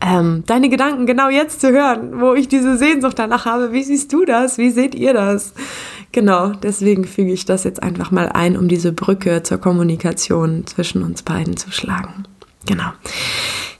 ähm, 0.00 0.42
deine 0.46 0.70
Gedanken 0.70 1.04
genau 1.04 1.28
jetzt 1.28 1.60
zu 1.60 1.70
hören, 1.70 2.18
wo 2.18 2.32
ich 2.32 2.48
diese 2.48 2.78
Sehnsucht 2.78 3.18
danach 3.18 3.44
habe. 3.44 3.72
Wie 3.72 3.82
siehst 3.82 4.10
du 4.14 4.24
das? 4.24 4.56
Wie 4.56 4.70
seht 4.70 4.94
ihr 4.94 5.12
das? 5.12 5.52
Genau, 6.10 6.48
deswegen 6.48 7.04
füge 7.04 7.30
ich 7.30 7.44
das 7.44 7.64
jetzt 7.64 7.82
einfach 7.82 8.10
mal 8.10 8.30
ein, 8.30 8.56
um 8.56 8.68
diese 8.68 8.92
Brücke 8.92 9.42
zur 9.42 9.58
Kommunikation 9.58 10.66
zwischen 10.66 11.02
uns 11.02 11.22
beiden 11.22 11.58
zu 11.58 11.70
schlagen. 11.72 12.24
Genau. 12.66 12.90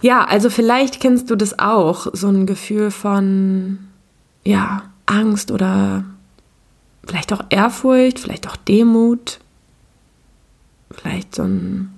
Ja, 0.02 0.24
also 0.24 0.50
vielleicht 0.50 1.00
kennst 1.00 1.30
du 1.30 1.34
das 1.34 1.58
auch, 1.58 2.06
so 2.12 2.28
ein 2.28 2.44
Gefühl 2.44 2.90
von, 2.90 3.78
ja, 4.44 4.82
Angst 5.06 5.50
oder 5.50 6.04
vielleicht 7.06 7.32
auch 7.32 7.44
Ehrfurcht, 7.48 8.18
vielleicht 8.18 8.46
auch 8.46 8.56
Demut, 8.56 9.40
vielleicht 10.90 11.34
so 11.34 11.44
ein 11.44 11.94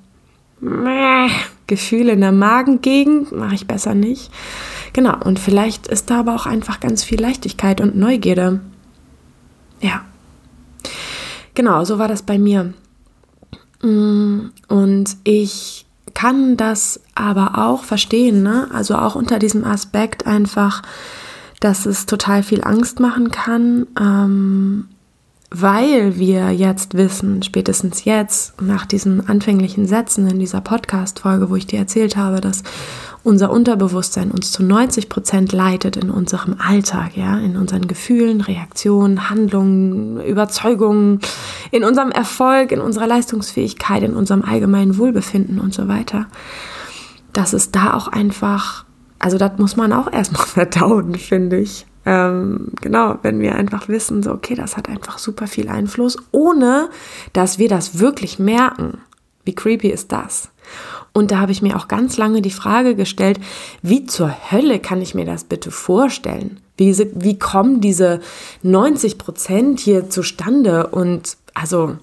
Gefühl 1.67 2.09
in 2.09 2.21
der 2.21 2.33
Magengegend, 2.33 3.33
mache 3.33 3.55
ich 3.55 3.67
besser 3.67 3.95
nicht. 3.95 4.31
Genau, 4.93 5.17
und 5.25 5.39
vielleicht 5.39 5.87
ist 5.87 6.11
da 6.11 6.21
aber 6.21 6.35
auch 6.35 6.47
einfach 6.47 6.81
ganz 6.81 7.03
viel 7.05 7.21
Leichtigkeit 7.21 7.81
und 7.81 7.97
Neugierde. 7.97 8.61
Ja. 9.81 10.03
Genau, 11.55 11.85
so 11.85 11.99
war 11.99 12.09
das 12.09 12.23
bei 12.23 12.39
mir. 12.39 12.75
Mm, 13.83 14.51
und 14.69 15.17
ich 15.25 15.87
kann 16.15 16.57
das 16.57 17.01
aber 17.15 17.59
auch 17.59 17.85
verstehen, 17.85 18.43
ne? 18.43 18.69
also 18.73 18.97
auch 18.97 19.15
unter 19.15 19.39
diesem 19.39 19.65
Aspekt 19.65 20.27
einfach, 20.27 20.83
dass 21.61 21.87
es 21.87 22.07
total 22.07 22.43
viel 22.43 22.63
Angst 22.63 23.01
machen 23.01 23.31
kann, 23.31 23.87
ähm, 23.99 24.89
weil 25.55 26.19
wir 26.19 26.51
jetzt 26.51 26.95
wissen, 26.95 27.43
spätestens 27.43 28.05
jetzt, 28.05 28.61
nach 28.63 28.87
diesen 28.87 29.29
anfänglichen 29.29 29.87
Sätzen 29.87 30.27
in 30.27 30.39
dieser 30.39 30.61
Podcast-Folge, 30.61 31.51
wo 31.51 31.57
ich 31.57 31.67
dir 31.67 31.79
erzählt 31.79 32.17
habe, 32.17 32.41
dass 32.41 32.63
unser 33.23 33.51
Unterbewusstsein 33.51 34.31
uns 34.31 34.51
zu 34.51 34.65
90 34.65 35.09
Prozent 35.09 35.53
leitet 35.53 35.97
in 35.97 36.11
unserem 36.11 36.57
Alltag, 36.59 37.17
ja, 37.17 37.39
in 37.39 37.57
unseren 37.57 37.87
Gefühlen, 37.87 38.41
Reaktionen, 38.41 39.31
Handlungen, 39.31 40.21
Überzeugungen, 40.21 41.21
in 41.71 41.85
unserem 41.85 42.11
Erfolg, 42.11 42.73
in 42.73 42.81
unserer 42.81 43.07
Leistungsfähigkeit, 43.07 44.03
in 44.03 44.15
unserem 44.15 44.43
allgemeinen 44.43 44.99
Wohlbefinden 44.99 45.61
und 45.61 45.75
so 45.75 45.87
weiter. 45.87 46.27
Dass 47.33 47.53
es 47.53 47.71
da 47.71 47.95
auch 47.95 48.09
einfach, 48.09 48.85
also 49.19 49.39
das 49.39 49.53
muss 49.59 49.77
man 49.77 49.93
auch 49.93 50.11
erstmal 50.11 50.47
verdauen, 50.47 51.15
finde 51.15 51.59
ich. 51.59 51.87
Ähm, 52.05 52.73
genau, 52.81 53.19
wenn 53.23 53.41
wir 53.41 53.55
einfach 53.55 53.89
wissen, 53.89 54.23
so, 54.23 54.33
okay, 54.33 54.55
das 54.55 54.77
hat 54.77 54.89
einfach 54.89 55.19
super 55.19 55.47
viel 55.47 55.69
Einfluss, 55.69 56.17
ohne 56.33 56.91
dass 57.33 57.59
wir 57.59 57.69
das 57.69 57.99
wirklich 57.99 58.39
merken. 58.39 58.99
Wie 59.45 59.55
creepy 59.55 59.89
ist 59.89 60.13
das? 60.13 60.51
Und 61.13 61.31
da 61.31 61.39
habe 61.39 61.53
ich 61.53 61.63
mir 61.63 61.77
auch 61.77 61.89
ganz 61.89 62.17
lange 62.17 62.41
die 62.43 62.51
Frage 62.51 62.95
gestellt, 62.95 63.39
wie 63.83 64.07
zur 64.07 64.35
Hölle 64.51 64.79
kann 64.79 65.03
ich 65.03 65.15
mir 65.15 65.27
das 65.27 65.45
bitte 65.45 65.71
vorstellen? 65.71 66.61
Wie, 66.77 66.97
wie 67.15 67.39
kommen 67.39 67.81
diese 67.81 68.21
90 68.63 69.19
Prozent 69.19 69.81
hier 69.81 70.09
zustande? 70.09 70.87
Und 70.87 71.37
also, 71.55 71.97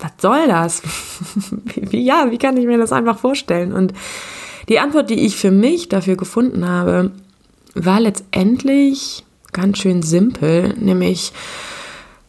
was 0.00 0.12
soll 0.18 0.48
das? 0.48 0.82
wie, 1.74 2.04
ja, 2.04 2.30
wie 2.30 2.38
kann 2.38 2.56
ich 2.56 2.66
mir 2.66 2.78
das 2.78 2.92
einfach 2.92 3.18
vorstellen? 3.18 3.72
Und 3.72 3.92
die 4.68 4.80
Antwort, 4.80 5.10
die 5.10 5.24
ich 5.26 5.36
für 5.36 5.52
mich 5.52 5.88
dafür 5.88 6.16
gefunden 6.16 6.68
habe, 6.68 7.12
war 7.74 8.00
letztendlich 8.00 9.24
ganz 9.52 9.78
schön 9.78 10.02
simpel, 10.02 10.74
nämlich 10.78 11.32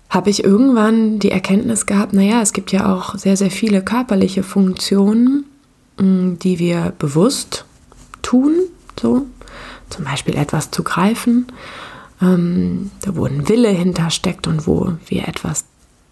habe 0.09 0.29
ich 0.29 0.43
irgendwann 0.43 1.19
die 1.19 1.31
Erkenntnis 1.31 1.85
gehabt, 1.85 2.13
naja, 2.13 2.41
es 2.41 2.51
gibt 2.51 2.71
ja 2.71 2.93
auch 2.93 3.15
sehr, 3.15 3.37
sehr 3.37 3.51
viele 3.51 3.81
körperliche 3.81 4.43
Funktionen, 4.43 5.45
die 5.97 6.59
wir 6.59 6.93
bewusst 6.99 7.65
tun, 8.21 8.55
so. 8.99 9.25
Zum 9.89 10.05
Beispiel 10.05 10.35
etwas 10.35 10.71
zu 10.71 10.83
greifen, 10.83 11.47
ähm, 12.21 12.91
da 13.01 13.15
wo 13.15 13.25
ein 13.25 13.49
Wille 13.49 13.69
hintersteckt 13.69 14.47
und 14.47 14.65
wo 14.65 14.93
wir 15.07 15.27
etwas 15.27 15.65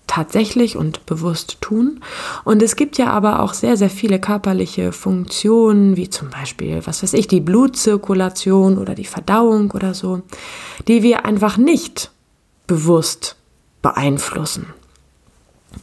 tatsächlich 0.10 0.76
und 0.76 1.06
bewusst 1.06 1.62
tun. 1.62 2.02
Und 2.44 2.64
es 2.64 2.76
gibt 2.76 2.98
ja 2.98 3.12
aber 3.12 3.42
auch 3.42 3.54
sehr, 3.54 3.78
sehr 3.78 3.92
viele 3.92 4.20
körperliche 4.20 4.92
Funktionen, 4.92 5.96
wie 5.96 6.10
zum 6.10 6.32
Beispiel, 6.32 6.82
was 6.86 7.04
weiß 7.04 7.14
ich, 7.14 7.28
die 7.28 7.40
Blutzirkulation 7.40 8.80
oder 8.80 8.96
die 8.96 9.06
Verdauung 9.06 9.72
oder 9.72 9.94
so, 9.94 10.24
die 10.88 11.04
wir 11.04 11.26
einfach 11.26 11.58
nicht 11.58 12.12
bewusst 12.66 13.36
beeinflussen. 13.82 14.74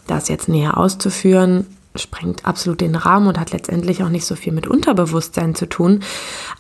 Das 0.09 0.29
jetzt 0.29 0.49
näher 0.49 0.77
auszuführen, 0.77 1.67
sprengt 1.99 2.45
absolut 2.45 2.81
den 2.81 2.95
Rahmen 2.95 3.27
und 3.27 3.39
hat 3.39 3.53
letztendlich 3.53 4.03
auch 4.03 4.09
nicht 4.09 4.27
so 4.27 4.35
viel 4.35 4.53
mit 4.53 4.67
Unterbewusstsein 4.67 5.55
zu 5.55 5.69
tun. 5.69 6.01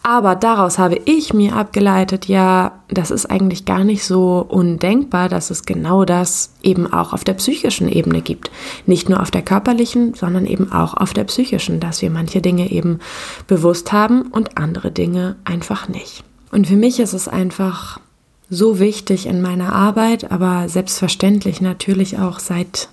Aber 0.02 0.34
daraus 0.34 0.78
habe 0.78 1.00
ich 1.04 1.32
mir 1.32 1.56
abgeleitet, 1.56 2.26
ja, 2.26 2.80
das 2.88 3.10
ist 3.10 3.26
eigentlich 3.26 3.64
gar 3.64 3.84
nicht 3.84 4.04
so 4.04 4.44
undenkbar, 4.48 5.28
dass 5.28 5.50
es 5.50 5.64
genau 5.64 6.04
das 6.04 6.52
eben 6.62 6.92
auch 6.92 7.12
auf 7.12 7.24
der 7.24 7.34
psychischen 7.34 7.88
Ebene 7.88 8.20
gibt. 8.20 8.50
Nicht 8.86 9.08
nur 9.08 9.20
auf 9.20 9.30
der 9.30 9.42
körperlichen, 9.42 10.14
sondern 10.14 10.46
eben 10.46 10.72
auch 10.72 10.94
auf 10.94 11.12
der 11.12 11.24
psychischen, 11.24 11.80
dass 11.80 12.02
wir 12.02 12.10
manche 12.10 12.40
Dinge 12.40 12.70
eben 12.70 13.00
bewusst 13.46 13.92
haben 13.92 14.22
und 14.22 14.58
andere 14.58 14.90
Dinge 14.90 15.36
einfach 15.44 15.88
nicht. 15.88 16.24
Und 16.52 16.66
für 16.66 16.76
mich 16.76 17.00
ist 17.00 17.12
es 17.12 17.28
einfach 17.28 18.00
so 18.48 18.78
wichtig 18.78 19.26
in 19.26 19.42
meiner 19.42 19.74
Arbeit, 19.74 20.30
aber 20.30 20.68
selbstverständlich 20.68 21.60
natürlich 21.60 22.18
auch 22.18 22.38
seit 22.38 22.88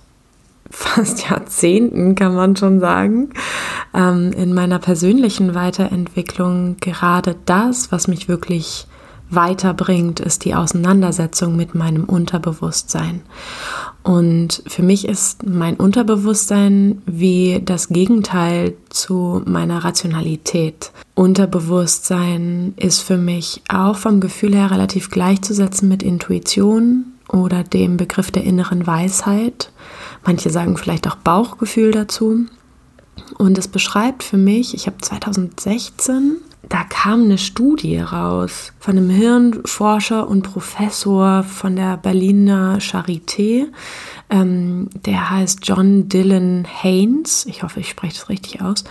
fast 0.74 1.28
Jahrzehnten, 1.28 2.14
kann 2.14 2.34
man 2.34 2.56
schon 2.56 2.80
sagen, 2.80 3.30
ähm, 3.94 4.32
in 4.32 4.52
meiner 4.52 4.78
persönlichen 4.78 5.54
Weiterentwicklung 5.54 6.76
gerade 6.80 7.36
das, 7.46 7.92
was 7.92 8.08
mich 8.08 8.28
wirklich 8.28 8.86
weiterbringt, 9.30 10.20
ist 10.20 10.44
die 10.44 10.54
Auseinandersetzung 10.54 11.56
mit 11.56 11.74
meinem 11.74 12.04
Unterbewusstsein. 12.04 13.22
Und 14.02 14.62
für 14.66 14.82
mich 14.82 15.08
ist 15.08 15.46
mein 15.46 15.76
Unterbewusstsein 15.76 17.00
wie 17.06 17.62
das 17.64 17.88
Gegenteil 17.88 18.74
zu 18.90 19.42
meiner 19.46 19.82
Rationalität. 19.82 20.92
Unterbewusstsein 21.14 22.74
ist 22.76 23.00
für 23.00 23.16
mich 23.16 23.62
auch 23.68 23.96
vom 23.96 24.20
Gefühl 24.20 24.54
her 24.54 24.70
relativ 24.70 25.10
gleichzusetzen 25.10 25.88
mit 25.88 26.02
Intuition 26.02 27.13
oder 27.28 27.64
dem 27.64 27.96
Begriff 27.96 28.30
der 28.30 28.44
inneren 28.44 28.86
Weisheit. 28.86 29.72
Manche 30.24 30.50
sagen 30.50 30.76
vielleicht 30.76 31.08
auch 31.08 31.16
Bauchgefühl 31.16 31.90
dazu. 31.90 32.46
Und 33.38 33.58
es 33.58 33.68
beschreibt 33.68 34.22
für 34.22 34.36
mich, 34.36 34.74
ich 34.74 34.86
habe 34.86 34.98
2016, 34.98 36.36
da 36.68 36.82
kam 36.84 37.24
eine 37.24 37.38
Studie 37.38 37.98
raus 37.98 38.72
von 38.80 38.96
einem 38.96 39.10
Hirnforscher 39.10 40.26
und 40.28 40.42
Professor 40.42 41.42
von 41.42 41.76
der 41.76 41.96
Berliner 41.96 42.78
Charité. 42.78 43.66
Ähm, 44.30 44.88
der 45.04 45.30
heißt 45.30 45.60
John 45.62 46.08
Dylan 46.08 46.66
Haynes. 46.66 47.46
Ich 47.46 47.62
hoffe, 47.62 47.80
ich 47.80 47.90
spreche 47.90 48.14
das 48.14 48.28
richtig 48.28 48.62
aus. 48.62 48.84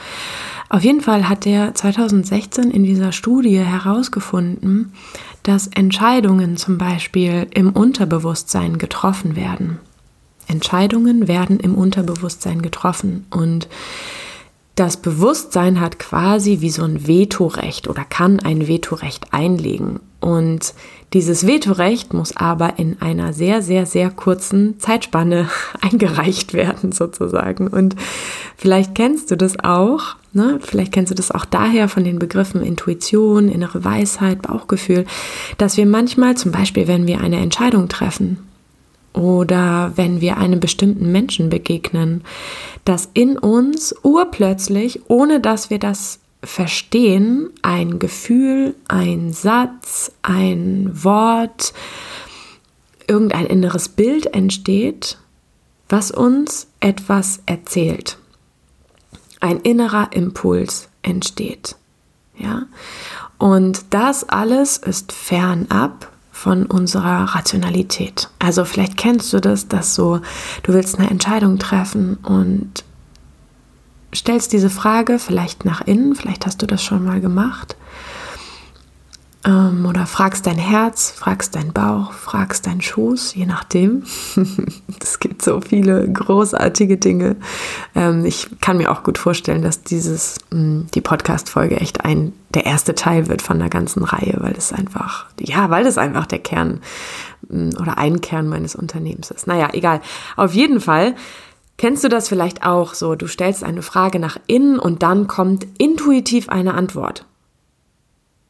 Auf 0.69 0.83
jeden 0.83 1.01
Fall 1.01 1.27
hat 1.27 1.45
der 1.45 1.73
2016 1.73 2.71
in 2.71 2.83
dieser 2.83 3.11
Studie 3.11 3.59
herausgefunden, 3.59 4.93
dass 5.43 5.67
Entscheidungen 5.67 6.57
zum 6.57 6.77
Beispiel 6.77 7.47
im 7.53 7.71
Unterbewusstsein 7.71 8.77
getroffen 8.77 9.35
werden. 9.35 9.79
Entscheidungen 10.47 11.27
werden 11.27 11.59
im 11.59 11.75
Unterbewusstsein 11.75 12.61
getroffen 12.61 13.25
und 13.29 13.67
das 14.75 14.97
Bewusstsein 14.97 15.79
hat 15.79 15.99
quasi 15.99 16.61
wie 16.61 16.71
so 16.71 16.83
ein 16.83 17.07
Vetorecht 17.07 17.87
oder 17.87 18.03
kann 18.03 18.39
ein 18.39 18.67
Vetorecht 18.67 19.31
einlegen. 19.31 19.99
Und 20.19 20.73
dieses 21.13 21.45
Vetorecht 21.45 22.13
muss 22.13 22.35
aber 22.35 22.79
in 22.79 23.01
einer 23.01 23.33
sehr, 23.33 23.61
sehr, 23.61 23.85
sehr 23.85 24.09
kurzen 24.09 24.79
Zeitspanne 24.79 25.47
eingereicht 25.81 26.53
werden, 26.53 26.91
sozusagen. 26.91 27.67
Und 27.67 27.95
vielleicht 28.57 28.95
kennst 28.95 29.29
du 29.31 29.37
das 29.37 29.59
auch, 29.63 30.15
ne? 30.33 30.59
vielleicht 30.61 30.91
kennst 30.91 31.11
du 31.11 31.15
das 31.15 31.31
auch 31.31 31.45
daher 31.45 31.87
von 31.87 32.03
den 32.03 32.19
Begriffen 32.19 32.63
Intuition, 32.63 33.49
innere 33.49 33.85
Weisheit, 33.85 34.41
Bauchgefühl, 34.41 35.05
dass 35.57 35.77
wir 35.77 35.85
manchmal, 35.85 36.35
zum 36.35 36.51
Beispiel, 36.51 36.87
wenn 36.87 37.07
wir 37.07 37.21
eine 37.21 37.37
Entscheidung 37.37 37.87
treffen, 37.89 38.39
oder 39.13 39.91
wenn 39.95 40.21
wir 40.21 40.37
einem 40.37 40.59
bestimmten 40.59 41.11
Menschen 41.11 41.49
begegnen, 41.49 42.23
dass 42.83 43.09
in 43.13 43.37
uns 43.37 43.95
urplötzlich, 44.01 45.01
ohne 45.07 45.39
dass 45.39 45.69
wir 45.69 45.77
das 45.77 46.19
verstehen, 46.43 47.49
ein 47.61 47.99
Gefühl, 47.99 48.75
ein 48.87 49.33
Satz, 49.33 50.11
ein 50.21 50.91
Wort, 51.03 51.73
irgendein 53.07 53.45
inneres 53.45 53.89
Bild 53.89 54.27
entsteht, 54.27 55.17
was 55.89 56.11
uns 56.11 56.67
etwas 56.79 57.41
erzählt. 57.45 58.17
Ein 59.39 59.59
innerer 59.59 60.09
Impuls 60.11 60.89
entsteht. 61.01 61.75
Ja? 62.37 62.63
Und 63.37 63.85
das 63.89 64.27
alles 64.27 64.77
ist 64.77 65.11
fernab 65.11 66.11
von 66.31 66.65
unserer 66.65 67.35
Rationalität. 67.35 68.29
Also 68.39 68.65
vielleicht 68.65 68.97
kennst 68.97 69.31
du 69.33 69.39
das, 69.39 69.67
dass 69.67 69.95
so, 69.95 70.19
du 70.63 70.73
willst 70.73 70.97
eine 70.97 71.09
Entscheidung 71.09 71.59
treffen 71.59 72.17
und 72.23 72.83
stellst 74.13 74.53
diese 74.53 74.69
Frage 74.69 75.19
vielleicht 75.19 75.65
nach 75.65 75.81
innen, 75.81 76.15
vielleicht 76.15 76.45
hast 76.45 76.61
du 76.61 76.67
das 76.67 76.83
schon 76.83 77.03
mal 77.03 77.21
gemacht 77.21 77.75
ähm, 79.45 79.85
oder 79.85 80.05
fragst 80.05 80.47
dein 80.47 80.57
Herz, 80.57 81.11
fragst 81.11 81.55
deinen 81.55 81.73
Bauch, 81.73 82.13
fragst 82.13 82.65
deinen 82.65 82.81
Schoß, 82.81 83.35
je 83.35 83.45
nachdem. 83.45 84.03
es 85.01 85.19
gibt 85.19 85.41
so 85.41 85.59
viele 85.59 86.09
großartige 86.09 86.97
Dinge. 86.97 87.35
Ähm, 87.93 88.23
ich 88.25 88.47
kann 88.61 88.77
mir 88.77 88.89
auch 88.89 89.03
gut 89.03 89.17
vorstellen, 89.17 89.61
dass 89.61 89.83
dieses, 89.83 90.37
mh, 90.51 90.59
hm, 90.59 90.87
die 90.93 91.01
Podcast-Folge 91.01 91.77
echt 91.77 92.05
ein, 92.05 92.31
der 92.53 92.65
erste 92.65 92.95
Teil 92.95 93.27
wird 93.27 93.41
von 93.41 93.59
der 93.59 93.69
ganzen 93.69 94.03
Reihe, 94.03 94.37
weil 94.39 94.53
es 94.53 94.71
einfach, 94.71 95.25
ja, 95.39 95.69
weil 95.69 95.85
es 95.87 95.97
einfach 95.97 96.25
der 96.25 96.39
Kern 96.39 96.79
mh, 97.49 97.71
hm, 97.71 97.81
oder 97.81 97.97
ein 97.97 98.21
Kern 98.21 98.47
meines 98.47 98.75
Unternehmens 98.75 99.29
ist. 99.29 99.47
Naja, 99.47 99.69
egal. 99.73 99.99
Auf 100.37 100.53
jeden 100.53 100.79
Fall 100.79 101.15
Kennst 101.77 102.03
du 102.03 102.09
das 102.09 102.29
vielleicht 102.29 102.65
auch 102.65 102.93
so? 102.93 103.15
Du 103.15 103.27
stellst 103.27 103.63
eine 103.63 103.81
Frage 103.81 104.19
nach 104.19 104.37
innen 104.47 104.79
und 104.79 105.03
dann 105.03 105.27
kommt 105.27 105.67
intuitiv 105.77 106.49
eine 106.49 106.75
Antwort 106.75 107.25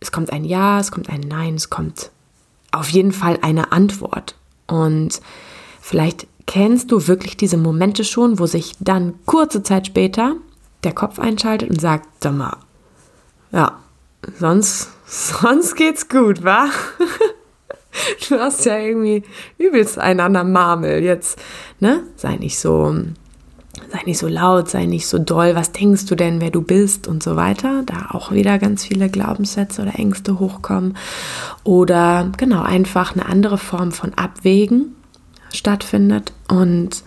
es 0.04 0.12
kommt 0.12 0.32
ein 0.32 0.44
Ja, 0.44 0.80
es 0.80 0.92
kommt 0.92 1.10
ein 1.10 1.22
Nein, 1.22 1.56
es 1.56 1.70
kommt 1.70 2.12
auf 2.72 2.90
jeden 2.90 3.12
Fall 3.12 3.40
eine 3.42 3.72
Antwort. 3.72 4.36
Und 4.68 5.22
vielleicht 5.82 6.28
kennst 6.46 6.92
du 6.92 7.08
wirklich 7.08 7.38
diese 7.38 7.58
Momente 7.58 8.04
schon, 8.04 8.38
wo 8.38 8.46
sich 8.46 8.74
dann 8.80 9.14
kurze 9.26 9.64
Zeit 9.64 9.88
später 9.88 10.36
der 10.84 10.94
Kopf 10.94 11.20
einschaltet 11.20 11.70
und 11.70 11.80
sagt, 11.80 12.08
sag 12.22 12.34
mal, 12.34 12.58
ja, 13.52 13.80
sonst, 14.38 14.90
sonst 15.06 15.76
geht's 15.76 16.10
gut, 16.10 16.44
wa? 16.44 16.68
du 18.30 18.40
hast 18.40 18.66
ja 18.66 18.78
irgendwie 18.78 19.24
übelst 19.58 19.98
einander 19.98 20.44
Marmel 20.44 21.04
jetzt, 21.04 21.40
ne? 21.80 22.04
Sei 22.16 22.36
nicht 22.36 22.60
so 22.60 22.96
sei 23.92 24.02
nicht 24.06 24.18
so 24.18 24.28
laut, 24.28 24.70
sei 24.70 24.86
nicht 24.86 25.08
so 25.08 25.20
doll, 25.20 25.56
was 25.56 25.72
denkst 25.72 26.06
du 26.06 26.16
denn, 26.16 26.42
wer 26.42 26.52
du 26.52 26.62
bist 26.62 27.08
und 27.08 27.24
so 27.24 27.36
weiter. 27.36 27.84
Da 27.86 28.10
auch 28.12 28.32
wieder 28.32 28.60
ganz 28.60 28.86
viele 28.86 29.10
Glaubenssätze 29.10 29.82
oder 29.82 29.98
Ängste 29.98 30.40
hochkommen. 30.40 30.98
Oder 31.64 32.32
genau, 32.38 32.62
einfach 32.62 33.14
eine 33.14 33.26
andere 33.26 33.58
Form 33.58 33.92
von 33.92 34.14
Abwägen 34.14 34.96
stattfindet. 35.52 36.34
Und 36.48 37.04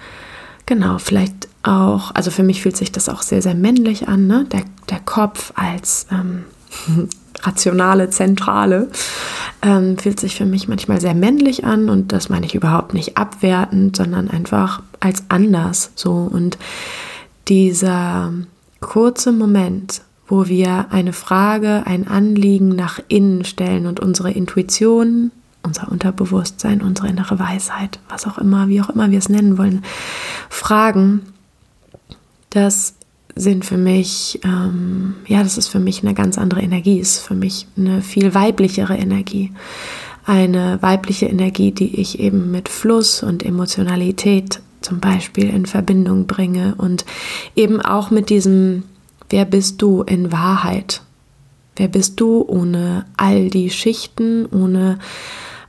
genau, 0.67 0.99
vielleicht 0.99 1.49
auch, 1.63 2.15
also 2.15 2.31
für 2.31 2.43
mich 2.43 2.63
fühlt 2.63 2.77
sich 2.77 2.93
das 2.93 3.09
auch 3.09 3.23
sehr, 3.23 3.43
sehr 3.43 3.55
männlich 3.55 4.09
an, 4.09 4.27
ne? 4.27 4.47
der, 4.51 4.63
der 4.91 5.01
Kopf 5.01 5.53
als 5.57 6.07
ähm, 6.11 6.45
rationale 7.43 8.11
Zentrale 8.11 8.89
ähm, 9.63 9.99
fühlt 9.99 10.21
sich 10.21 10.37
für 10.37 10.47
mich 10.47 10.69
manchmal 10.69 11.01
sehr 11.01 11.15
männlich 11.15 11.65
an 11.65 11.89
und 11.89 12.13
das 12.13 12.29
meine 12.29 12.47
ich 12.47 12.55
überhaupt 12.55 12.95
nicht 12.95 13.17
abwertend, 13.17 13.97
sondern 13.97 14.31
einfach 14.31 14.83
als 15.01 15.25
anders 15.29 15.93
so. 15.95 16.13
Und 16.13 16.59
dieser 17.49 18.33
kurze 18.81 19.33
Moment, 19.33 20.03
wo 20.29 20.47
wir 20.49 20.87
eine 20.91 21.13
Frage, 21.13 21.83
ein 21.87 22.09
Anliegen 22.09 22.71
nach 22.71 23.01
innen 23.09 23.45
stellen 23.45 23.87
und 23.87 24.01
unsere 24.01 24.31
Intuition, 24.33 25.31
unser 25.63 25.91
Unterbewusstsein, 25.91 26.83
unsere 26.83 27.09
innere 27.09 27.39
Weisheit, 27.39 27.99
was 28.09 28.27
auch 28.27 28.39
immer, 28.39 28.69
wie 28.69 28.81
auch 28.81 28.91
immer 28.91 29.11
wir 29.11 29.19
es 29.19 29.29
nennen 29.29 29.59
wollen, 29.59 29.85
fragen, 30.49 31.23
das 32.51 32.95
sind 33.37 33.67
für 33.67 33.77
mich, 33.77 34.41
ähm, 34.45 35.15
ja, 35.27 35.43
das 35.43 35.59
ist 35.59 35.69
für 35.69 35.79
mich 35.79 36.03
eine 36.03 36.15
ganz 36.15 36.39
andere 36.39 36.63
Energie, 36.63 36.99
ist 36.99 37.21
für 37.21 37.35
mich 37.35 37.67
eine 37.77 38.01
viel 38.01 38.35
weiblichere 38.35 38.97
Energie. 38.97 39.53
Eine 40.25 40.83
weibliche 40.83 41.27
Energie, 41.27 41.71
die 41.71 42.01
ich 42.01 42.19
eben 42.19 42.51
mit 42.51 42.69
Fluss 42.69 43.23
und 43.23 43.45
Emotionalität 43.45 44.61
zum 44.81 45.01
Beispiel 45.01 45.51
in 45.51 45.67
Verbindung 45.67 46.27
bringe 46.27 46.75
und 46.77 47.05
eben 47.55 47.81
auch 47.81 48.11
mit 48.11 48.31
diesem, 48.31 48.85
wer 49.29 49.45
bist 49.45 49.83
du 49.83 50.03
in 50.03 50.33
Wahrheit? 50.33 51.03
Wer 51.77 51.89
bist 51.89 52.19
du 52.21 52.43
ohne 52.47 53.05
all 53.17 53.51
die 53.51 53.71
Schichten, 53.71 54.47
ohne 54.47 54.99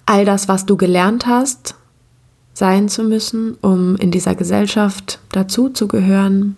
all 0.06 0.24
das, 0.24 0.48
was 0.48 0.66
du 0.66 0.78
gelernt 0.78 1.28
hast, 1.28 1.76
sein 2.54 2.88
zu 2.88 3.04
müssen, 3.04 3.56
um 3.62 3.98
in 3.98 4.10
dieser 4.10 4.34
Gesellschaft 4.34 5.20
dazu 5.32 5.70
zu 5.70 5.88
gehören, 5.88 6.56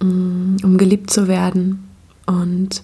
um 0.00 0.76
geliebt 0.78 1.10
zu 1.10 1.28
werden. 1.28 1.88
Und 2.26 2.82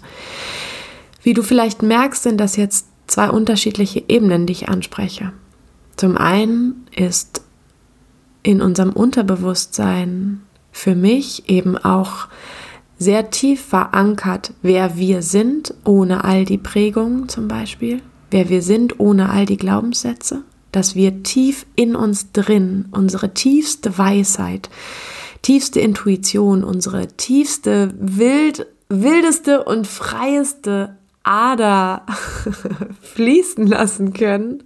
wie 1.23 1.35
du 1.35 1.43
vielleicht 1.43 1.83
merkst, 1.83 2.23
sind 2.23 2.39
das 2.39 2.57
jetzt 2.57 2.87
zwei 3.07 3.31
unterschiedliche 3.31 4.03
Ebenen, 4.09 4.47
die 4.47 4.53
ich 4.53 4.69
anspreche. 4.69 5.33
Zum 5.97 6.17
einen 6.17 6.87
ist 6.95 7.43
in 8.43 8.61
unserem 8.61 8.91
Unterbewusstsein 8.91 10.41
für 10.73 10.95
mich 10.95 11.49
eben 11.49 11.77
auch 11.77 12.29
sehr 12.99 13.31
tief 13.31 13.61
verankert, 13.61 14.55
wer 14.63 14.97
wir 14.97 15.23
sind, 15.23 15.75
ohne 15.85 16.25
all 16.25 16.45
die 16.45 16.59
Prägungen 16.59 17.29
zum 17.29 17.49
Beispiel, 17.49 18.01
wer 18.31 18.49
wir 18.49 18.63
sind, 18.63 19.01
ohne 19.01 19.31
all 19.31 19.45
die 19.45 19.57
Glaubenssätze, 19.57 20.43
dass 20.71 20.95
wir 20.95 21.23
tief 21.23 21.67
in 21.75 21.95
uns 21.95 22.33
drin 22.33 22.87
unsere 22.93 23.35
tiefste 23.35 23.99
Weisheit, 23.99 24.71
tiefste 25.43 25.81
Intuition, 25.81 26.65
unsere 26.65 27.09
tiefste, 27.09 27.93
wild, 27.99 28.67
wildeste 28.89 29.65
und 29.65 29.87
freieste 29.87 30.97
Ader 31.25 32.07
fließen 33.01 33.67
lassen 33.67 34.13
können, 34.13 34.63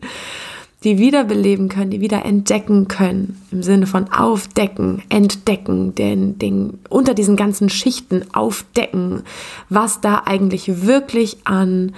die 0.85 0.99
wiederbeleben 0.99 1.69
können, 1.69 1.91
die 1.91 2.01
wieder 2.01 2.25
entdecken 2.25 2.89
können, 2.89 3.41
im 3.51 3.63
Sinne 3.63 3.87
von 3.87 4.13
aufdecken, 4.13 5.03
entdecken, 5.09 5.95
den, 5.95 6.39
den, 6.39 6.79
unter 6.89 7.15
diesen 7.15 7.37
ganzen 7.37 7.69
Schichten 7.69 8.25
aufdecken, 8.33 9.23
was 9.69 10.01
da 10.01 10.23
eigentlich 10.27 10.87
wirklich 10.87 11.39
an, 11.45 11.95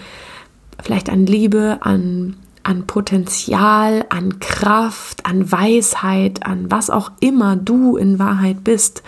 vielleicht 0.82 1.10
an 1.10 1.26
Liebe, 1.26 1.78
an 1.80 2.36
an 2.68 2.86
Potenzial, 2.86 4.04
an 4.10 4.40
Kraft, 4.40 5.24
an 5.24 5.50
Weisheit, 5.50 6.44
an 6.44 6.70
was 6.70 6.90
auch 6.90 7.10
immer 7.18 7.56
du 7.56 7.96
in 7.96 8.18
Wahrheit 8.18 8.62
bist, 8.62 9.02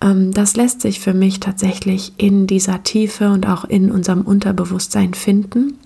ähm, 0.00 0.32
das 0.32 0.54
lässt 0.54 0.80
sich 0.80 1.00
für 1.00 1.12
mich 1.12 1.40
tatsächlich 1.40 2.12
in 2.18 2.46
dieser 2.46 2.84
Tiefe 2.84 3.32
und 3.32 3.48
auch 3.48 3.64
in 3.64 3.90
unserem 3.90 4.20
Unterbewusstsein 4.20 5.12
finden. 5.12 5.76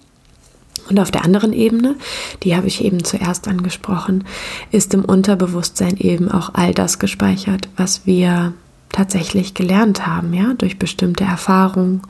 Und 0.90 1.01
auf 1.01 1.11
der 1.11 1.25
anderen 1.25 1.55
Ebene, 1.55 1.97
die 2.42 2.55
habe 2.55 2.66
ich 2.66 2.85
eben 2.85 3.03
zuerst 3.05 3.49
angesprochen, 3.49 4.25
ist 4.71 4.92
im 4.92 5.05
Unterbewusstsein 5.05 5.97
eben 5.97 6.31
auch 6.31 6.51
all 6.53 6.75
das 6.75 6.99
gespeichert, 6.99 7.71
was 7.77 8.07
wir 8.07 8.53
tatsächlich 8.92 9.55
gelernt 9.55 10.07
haben, 10.07 10.33
ja, 10.33 10.55
durch 10.55 10.79
bestimmte 10.79 11.24
Erfahrungen, 11.24 12.03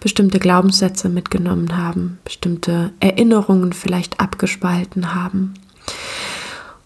bestimmte 0.00 0.38
Glaubenssätze 0.38 1.08
mitgenommen 1.08 1.76
haben, 1.76 2.18
bestimmte 2.24 2.92
Erinnerungen 3.00 3.72
vielleicht 3.72 4.20
abgespalten 4.20 5.14
haben. 5.14 5.54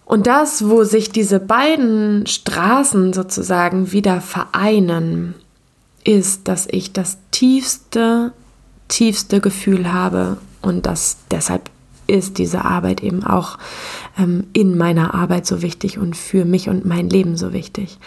Und 0.05 0.27
das, 0.27 0.69
wo 0.69 0.85
sich 0.85 1.11
diese 1.11 1.41
beiden 1.41 2.27
Straßen 2.27 3.13
sozusagen 3.13 3.93
wieder 3.93 4.21
vereinen, 4.21 5.35
ist, 6.05 6.47
dass 6.47 6.69
ich 6.71 6.93
das 6.93 7.19
tiefste, 7.33 8.33
tiefste 8.87 9.41
Gefühl 9.41 9.93
habe 9.93 10.37
und 10.63 10.87
das 10.87 11.17
deshalb 11.31 11.71
ist 12.07 12.39
diese 12.39 12.65
Arbeit 12.65 13.03
eben 13.03 13.25
auch 13.25 13.59
ähm, 14.19 14.45
in 14.53 14.77
meiner 14.77 15.15
Arbeit 15.15 15.47
so 15.47 15.63
wichtig 15.63 15.99
und 15.99 16.17
für 16.17 16.45
mich 16.45 16.69
und 16.69 16.85
mein 16.85 17.11
Leben 17.11 17.37
so 17.37 17.53
wichtig. 17.53 17.99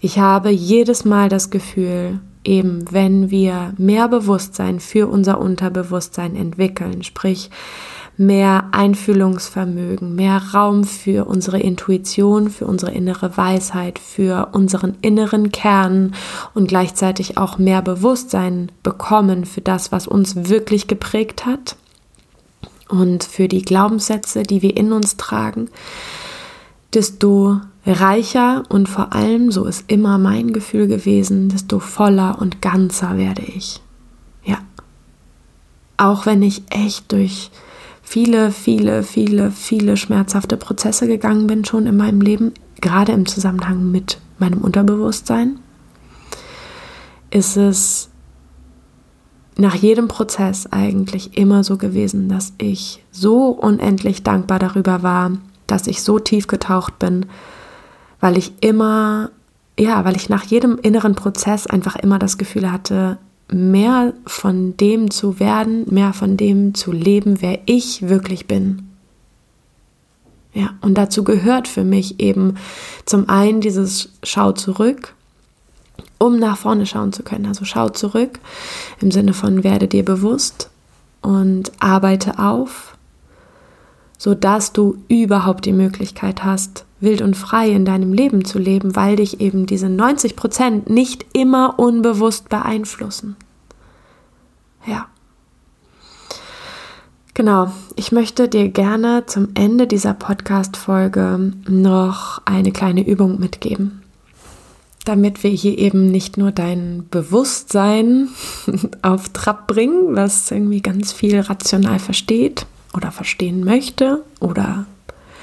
Ich 0.00 0.18
habe 0.18 0.50
jedes 0.50 1.04
Mal 1.04 1.28
das 1.28 1.50
Gefühl, 1.50 2.20
eben 2.44 2.84
wenn 2.90 3.30
wir 3.30 3.74
mehr 3.78 4.08
Bewusstsein 4.08 4.80
für 4.80 5.08
unser 5.08 5.40
Unterbewusstsein 5.40 6.36
entwickeln, 6.36 7.02
sprich 7.02 7.50
mehr 8.16 8.68
Einfühlungsvermögen, 8.70 10.14
mehr 10.14 10.40
Raum 10.52 10.84
für 10.84 11.24
unsere 11.24 11.58
Intuition, 11.58 12.48
für 12.48 12.66
unsere 12.66 12.92
innere 12.92 13.36
Weisheit, 13.36 13.98
für 13.98 14.50
unseren 14.52 14.94
inneren 15.02 15.50
Kern 15.50 16.14
und 16.54 16.68
gleichzeitig 16.68 17.38
auch 17.38 17.58
mehr 17.58 17.82
Bewusstsein 17.82 18.70
bekommen 18.84 19.46
für 19.46 19.62
das, 19.62 19.90
was 19.90 20.06
uns 20.06 20.48
wirklich 20.48 20.86
geprägt 20.86 21.44
hat 21.44 21.76
und 22.88 23.24
für 23.24 23.48
die 23.48 23.62
Glaubenssätze, 23.62 24.42
die 24.42 24.62
wir 24.62 24.76
in 24.76 24.92
uns 24.92 25.16
tragen, 25.16 25.68
desto 26.92 27.60
reicher 27.86 28.62
und 28.68 28.88
vor 28.88 29.12
allem, 29.12 29.50
so 29.50 29.64
ist 29.64 29.84
immer 29.88 30.18
mein 30.18 30.52
Gefühl 30.52 30.86
gewesen, 30.86 31.48
desto 31.48 31.78
voller 31.78 32.40
und 32.40 32.62
ganzer 32.62 33.16
werde 33.16 33.42
ich. 33.42 33.80
Ja. 34.44 34.58
Auch 35.96 36.26
wenn 36.26 36.42
ich 36.42 36.62
echt 36.70 37.12
durch 37.12 37.50
viele, 38.02 38.50
viele, 38.50 39.02
viele, 39.02 39.50
viele 39.50 39.96
schmerzhafte 39.96 40.56
Prozesse 40.56 41.06
gegangen 41.06 41.46
bin, 41.46 41.64
schon 41.64 41.86
in 41.86 41.96
meinem 41.96 42.20
Leben, 42.20 42.52
gerade 42.80 43.12
im 43.12 43.26
Zusammenhang 43.26 43.90
mit 43.90 44.18
meinem 44.38 44.60
Unterbewusstsein, 44.60 45.58
ist 47.30 47.56
es 47.56 48.10
nach 49.56 49.74
jedem 49.74 50.08
Prozess 50.08 50.66
eigentlich 50.70 51.36
immer 51.36 51.62
so 51.64 51.76
gewesen, 51.76 52.28
dass 52.28 52.52
ich 52.58 53.04
so 53.12 53.48
unendlich 53.48 54.22
dankbar 54.22 54.58
darüber 54.58 55.02
war, 55.02 55.32
dass 55.66 55.86
ich 55.86 56.02
so 56.02 56.18
tief 56.18 56.46
getaucht 56.46 56.98
bin, 56.98 57.26
weil 58.20 58.36
ich 58.36 58.52
immer, 58.60 59.30
ja, 59.78 60.04
weil 60.04 60.16
ich 60.16 60.28
nach 60.28 60.44
jedem 60.44 60.78
inneren 60.78 61.14
Prozess 61.14 61.66
einfach 61.66 61.96
immer 61.96 62.18
das 62.18 62.38
Gefühl 62.38 62.70
hatte, 62.70 63.18
mehr 63.52 64.14
von 64.26 64.76
dem 64.76 65.10
zu 65.10 65.38
werden, 65.38 65.84
mehr 65.90 66.12
von 66.12 66.36
dem 66.36 66.74
zu 66.74 66.92
leben, 66.92 67.40
wer 67.40 67.60
ich 67.66 68.08
wirklich 68.08 68.46
bin. 68.46 68.88
Ja, 70.52 70.70
und 70.80 70.94
dazu 70.94 71.24
gehört 71.24 71.66
für 71.66 71.84
mich 71.84 72.20
eben 72.20 72.56
zum 73.04 73.28
einen 73.28 73.60
dieses 73.60 74.10
Schau 74.22 74.52
zurück, 74.52 75.14
um 76.18 76.38
nach 76.38 76.56
vorne 76.56 76.86
schauen 76.86 77.12
zu 77.12 77.22
können. 77.22 77.46
Also 77.46 77.64
schau 77.64 77.88
zurück 77.88 78.38
im 79.00 79.10
Sinne 79.10 79.34
von 79.34 79.64
werde 79.64 79.88
dir 79.88 80.04
bewusst 80.04 80.70
und 81.22 81.72
arbeite 81.80 82.38
auf, 82.38 82.96
sodass 84.18 84.72
du 84.72 84.98
überhaupt 85.08 85.64
die 85.64 85.72
Möglichkeit 85.72 86.44
hast, 86.44 86.84
wild 87.00 87.22
und 87.22 87.36
frei 87.36 87.70
in 87.70 87.84
deinem 87.84 88.12
Leben 88.12 88.44
zu 88.44 88.58
leben, 88.58 88.96
weil 88.96 89.16
dich 89.16 89.40
eben 89.40 89.66
diese 89.66 89.88
90 89.88 90.36
Prozent 90.36 90.90
nicht 90.90 91.26
immer 91.32 91.78
unbewusst 91.78 92.48
beeinflussen. 92.48 93.36
Ja. 94.86 95.06
Genau, 97.34 97.72
ich 97.96 98.12
möchte 98.12 98.48
dir 98.48 98.68
gerne 98.68 99.26
zum 99.26 99.48
Ende 99.54 99.88
dieser 99.88 100.14
Podcast-Folge 100.14 101.52
noch 101.66 102.40
eine 102.44 102.70
kleine 102.70 103.04
Übung 103.04 103.40
mitgeben, 103.40 104.03
damit 105.04 105.42
wir 105.42 105.50
hier 105.50 105.78
eben 105.78 106.10
nicht 106.10 106.36
nur 106.36 106.52
dein 106.52 107.06
Bewusstsein 107.10 108.28
auf 109.02 109.28
Trab 109.30 109.66
bringen, 109.66 110.16
was 110.16 110.50
irgendwie 110.50 110.80
ganz 110.80 111.12
viel 111.12 111.40
rational 111.40 111.98
versteht 111.98 112.66
oder 112.94 113.10
verstehen 113.12 113.64
möchte 113.64 114.22
oder 114.40 114.86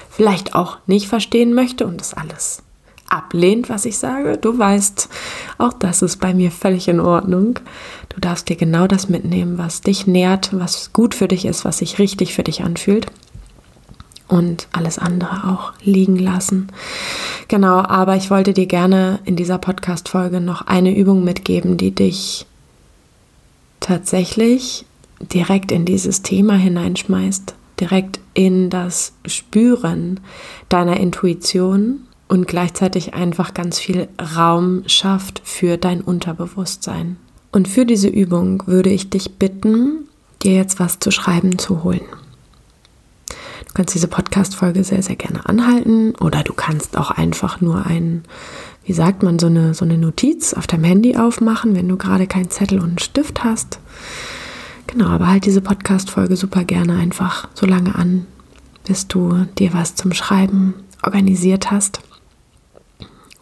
vielleicht 0.10 0.56
auch 0.56 0.78
nicht 0.88 1.08
verstehen 1.08 1.54
möchte 1.54 1.86
und 1.86 2.00
das 2.00 2.14
alles 2.14 2.64
ablehnt, 3.12 3.70
was 3.70 3.86
ich 3.86 3.98
sage. 3.98 4.38
Du 4.38 4.58
weißt, 4.58 5.10
auch 5.58 5.74
das 5.74 6.02
ist 6.02 6.18
bei 6.18 6.34
mir 6.34 6.52
völlig 6.52 6.88
in 6.88 7.00
Ordnung. 7.00 7.60
Du 8.10 8.20
darfst 8.20 8.50
dir 8.50 8.56
genau 8.56 8.88
das 8.88 9.10
mitnehmen, 9.10 9.58
was 9.58 9.82
dich 9.82 10.08
nährt, 10.08 10.58
was 10.58 10.94
gut 10.94 11.14
für 11.14 11.28
dich 11.28 11.46
ist, 11.46 11.66
was 11.66 11.80
sich 11.80 12.00
richtig 12.00 12.34
für 12.34 12.44
dich 12.44 12.64
anfühlt. 12.64 13.08
Und 14.32 14.70
alles 14.72 14.98
andere 14.98 15.52
auch 15.52 15.74
liegen 15.84 16.18
lassen. 16.18 16.68
Genau, 17.50 17.80
aber 17.80 18.16
ich 18.16 18.32
wollte 18.32 18.54
dir 18.54 18.66
gerne 18.66 19.20
in 19.26 19.36
dieser 19.36 19.58
Podcast-Folge 19.58 20.40
noch 20.40 20.62
eine 20.62 20.96
Übung 20.96 21.26
mitgeben, 21.26 21.76
die 21.76 21.92
dich 21.92 22.46
tatsächlich 23.82 24.86
direkt 25.20 25.74
in 25.74 25.84
dieses 25.84 26.22
Thema 26.22 26.54
hineinschmeißt, 26.54 27.56
direkt 27.82 28.22
in 28.34 28.70
das 28.70 29.12
Spüren 29.26 30.22
deiner 30.70 30.98
Intuition 30.98 32.08
und 32.30 32.48
gleichzeitig 32.48 33.14
einfach 33.14 33.54
ganz 33.54 33.80
viel 33.80 34.08
Raum 34.38 34.84
schafft 34.86 35.42
für 35.44 35.76
dein 35.76 36.00
Unterbewusstsein. 36.00 37.18
Und 37.52 37.68
für 37.68 37.86
diese 37.86 38.08
Übung 38.08 38.64
würde 38.66 38.92
ich 38.92 39.10
dich 39.10 39.34
bitten, 39.36 40.08
dir 40.42 40.54
jetzt 40.54 40.80
was 40.80 41.00
zu 41.00 41.12
schreiben 41.12 41.60
zu 41.60 41.84
holen. 41.84 42.06
Du 43.72 43.76
kannst 43.76 43.96
diese 43.96 44.10
Podcast-Folge 44.10 44.84
sehr, 44.84 45.02
sehr 45.02 45.16
gerne 45.16 45.46
anhalten 45.46 46.14
oder 46.16 46.44
du 46.44 46.52
kannst 46.52 46.98
auch 46.98 47.10
einfach 47.10 47.62
nur 47.62 47.86
ein, 47.86 48.26
wie 48.84 48.92
sagt 48.92 49.24
man, 49.24 49.40
so 49.40 49.48
eine, 49.48 49.74
so 49.74 49.86
eine 49.86 49.98
Notiz 49.98 50.54
auf 50.54 50.68
deinem 50.68 50.84
Handy 50.84 51.16
aufmachen, 51.16 51.74
wenn 51.74 51.88
du 51.88 51.96
gerade 51.96 52.28
keinen 52.28 52.50
Zettel 52.50 52.80
und 52.80 52.90
einen 52.90 53.00
Stift 53.00 53.46
hast. 53.46 53.80
Genau, 54.88 55.08
aber 55.08 55.28
halt 55.28 55.46
diese 55.46 55.62
Podcast-Folge 55.62 56.36
super 56.36 56.66
gerne 56.66 56.98
einfach 56.98 57.48
so 57.54 57.66
lange 57.66 57.96
an, 57.96 58.28
bis 58.84 59.08
du 59.08 59.46
dir 59.58 59.74
was 59.74 59.96
zum 59.96 60.12
Schreiben 60.12 60.74
organisiert 61.02 61.72
hast. 61.72 62.02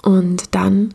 Und 0.03 0.53
dann 0.53 0.93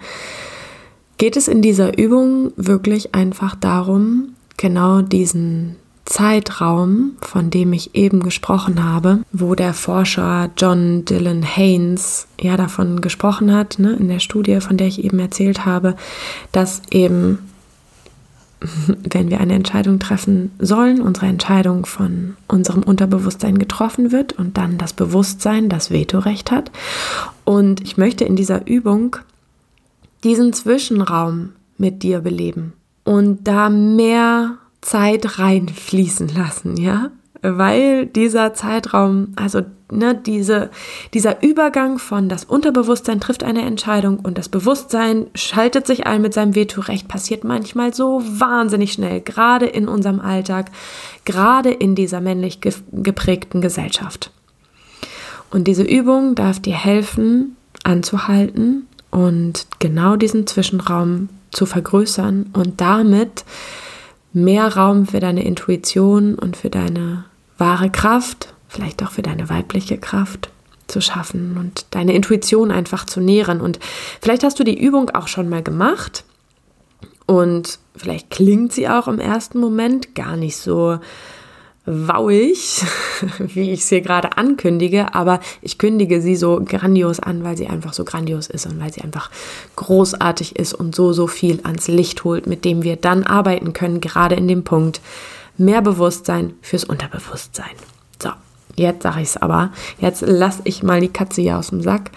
geht 1.18 1.36
es 1.36 1.48
in 1.48 1.60
dieser 1.60 1.98
Übung 1.98 2.52
wirklich 2.54 3.16
einfach 3.16 3.56
darum, 3.56 4.36
genau 4.58 5.02
diesen 5.02 5.74
Zeitraum, 6.04 7.12
von 7.20 7.50
dem 7.50 7.72
ich 7.72 7.94
eben 7.94 8.22
gesprochen 8.22 8.84
habe, 8.84 9.20
wo 9.32 9.54
der 9.54 9.72
Forscher 9.72 10.50
John 10.56 11.04
Dylan 11.04 11.42
Haynes 11.42 12.26
ja 12.40 12.56
davon 12.56 13.00
gesprochen 13.00 13.54
hat, 13.54 13.78
ne, 13.78 13.94
in 13.94 14.08
der 14.08 14.20
Studie, 14.20 14.60
von 14.60 14.76
der 14.76 14.86
ich 14.86 15.02
eben 15.02 15.18
erzählt 15.18 15.64
habe, 15.64 15.96
dass 16.52 16.82
eben 16.90 17.38
wenn 18.86 19.30
wir 19.30 19.40
eine 19.40 19.54
Entscheidung 19.54 19.98
treffen 19.98 20.52
sollen, 20.58 21.00
unsere 21.00 21.26
Entscheidung 21.26 21.86
von 21.86 22.36
unserem 22.48 22.82
Unterbewusstsein 22.82 23.58
getroffen 23.58 24.12
wird 24.12 24.32
und 24.32 24.56
dann 24.56 24.78
das 24.78 24.92
Bewusstsein 24.92 25.68
das 25.68 25.90
Vetorecht 25.90 26.50
hat. 26.50 26.70
Und 27.44 27.80
ich 27.82 27.96
möchte 27.96 28.24
in 28.24 28.36
dieser 28.36 28.66
Übung 28.66 29.16
diesen 30.22 30.52
Zwischenraum 30.52 31.50
mit 31.76 32.02
dir 32.02 32.20
beleben 32.20 32.72
und 33.04 33.46
da 33.46 33.68
mehr 33.68 34.58
Zeit 34.84 35.38
reinfließen 35.38 36.28
lassen, 36.28 36.76
ja? 36.76 37.10
Weil 37.42 38.06
dieser 38.06 38.54
Zeitraum, 38.54 39.34
also 39.36 39.60
ne, 39.90 40.14
diese, 40.14 40.70
dieser 41.12 41.42
Übergang 41.42 41.98
von 41.98 42.28
das 42.28 42.44
Unterbewusstsein 42.44 43.20
trifft 43.20 43.44
eine 43.44 43.62
Entscheidung 43.62 44.20
und 44.20 44.38
das 44.38 44.48
Bewusstsein 44.48 45.26
schaltet 45.34 45.86
sich 45.86 46.06
ein 46.06 46.22
mit 46.22 46.32
seinem 46.32 46.54
Vetorecht, 46.54 47.08
passiert 47.08 47.44
manchmal 47.44 47.92
so 47.92 48.22
wahnsinnig 48.24 48.92
schnell, 48.92 49.20
gerade 49.20 49.66
in 49.66 49.88
unserem 49.88 50.20
Alltag, 50.20 50.70
gerade 51.24 51.70
in 51.70 51.94
dieser 51.94 52.20
männlich 52.20 52.60
geprägten 52.60 53.60
Gesellschaft. 53.60 54.30
Und 55.50 55.64
diese 55.64 55.84
Übung 55.84 56.34
darf 56.34 56.60
dir 56.60 56.74
helfen, 56.74 57.56
anzuhalten 57.84 58.86
und 59.10 59.66
genau 59.78 60.16
diesen 60.16 60.46
Zwischenraum 60.46 61.28
zu 61.50 61.66
vergrößern 61.66 62.50
und 62.52 62.80
damit 62.80 63.44
mehr 64.34 64.76
Raum 64.76 65.06
für 65.06 65.20
deine 65.20 65.44
Intuition 65.44 66.34
und 66.34 66.56
für 66.56 66.70
deine 66.70 67.24
wahre 67.56 67.88
Kraft 67.90 68.54
vielleicht 68.74 69.02
auch 69.02 69.12
für 69.12 69.22
deine 69.22 69.48
weibliche 69.48 69.96
Kraft 69.98 70.50
zu 70.86 71.00
schaffen 71.00 71.56
und 71.58 71.86
deine 71.90 72.12
Intuition 72.12 72.70
einfach 72.70 73.06
zu 73.06 73.20
nähren. 73.20 73.60
Und 73.60 73.78
vielleicht 74.20 74.44
hast 74.44 74.58
du 74.58 74.64
die 74.64 74.78
Übung 74.78 75.10
auch 75.10 75.28
schon 75.28 75.48
mal 75.48 75.62
gemacht 75.62 76.24
und 77.26 77.78
vielleicht 77.96 78.30
klingt 78.30 78.72
sie 78.72 78.88
auch 78.88 79.08
im 79.08 79.18
ersten 79.18 79.58
Moment 79.58 80.14
gar 80.14 80.36
nicht 80.36 80.56
so 80.56 80.98
wauig, 81.86 82.82
wie 83.38 83.72
ich 83.72 83.84
sie 83.84 84.00
gerade 84.00 84.36
ankündige, 84.36 85.14
aber 85.14 85.40
ich 85.60 85.78
kündige 85.78 86.20
sie 86.20 86.36
so 86.36 86.62
grandios 86.64 87.20
an, 87.20 87.44
weil 87.44 87.56
sie 87.56 87.66
einfach 87.66 87.92
so 87.92 88.04
grandios 88.04 88.46
ist 88.46 88.66
und 88.66 88.80
weil 88.80 88.92
sie 88.92 89.02
einfach 89.02 89.30
großartig 89.76 90.56
ist 90.56 90.74
und 90.74 90.94
so, 90.94 91.12
so 91.12 91.26
viel 91.26 91.60
ans 91.64 91.88
Licht 91.88 92.24
holt, 92.24 92.46
mit 92.46 92.64
dem 92.64 92.82
wir 92.82 92.96
dann 92.96 93.24
arbeiten 93.24 93.72
können, 93.72 94.00
gerade 94.00 94.34
in 94.34 94.48
dem 94.48 94.64
Punkt 94.64 95.00
mehr 95.56 95.82
Bewusstsein 95.82 96.54
fürs 96.62 96.84
Unterbewusstsein. 96.84 97.74
So, 98.22 98.30
Jetzt 98.76 99.02
sage 99.02 99.20
ich 99.20 99.28
es 99.28 99.36
aber. 99.36 99.70
Jetzt 99.98 100.22
lasse 100.22 100.62
ich 100.64 100.82
mal 100.82 101.00
die 101.00 101.08
Katze 101.08 101.42
hier 101.42 101.58
aus 101.58 101.68
dem 101.68 101.80
Sack. 101.80 102.10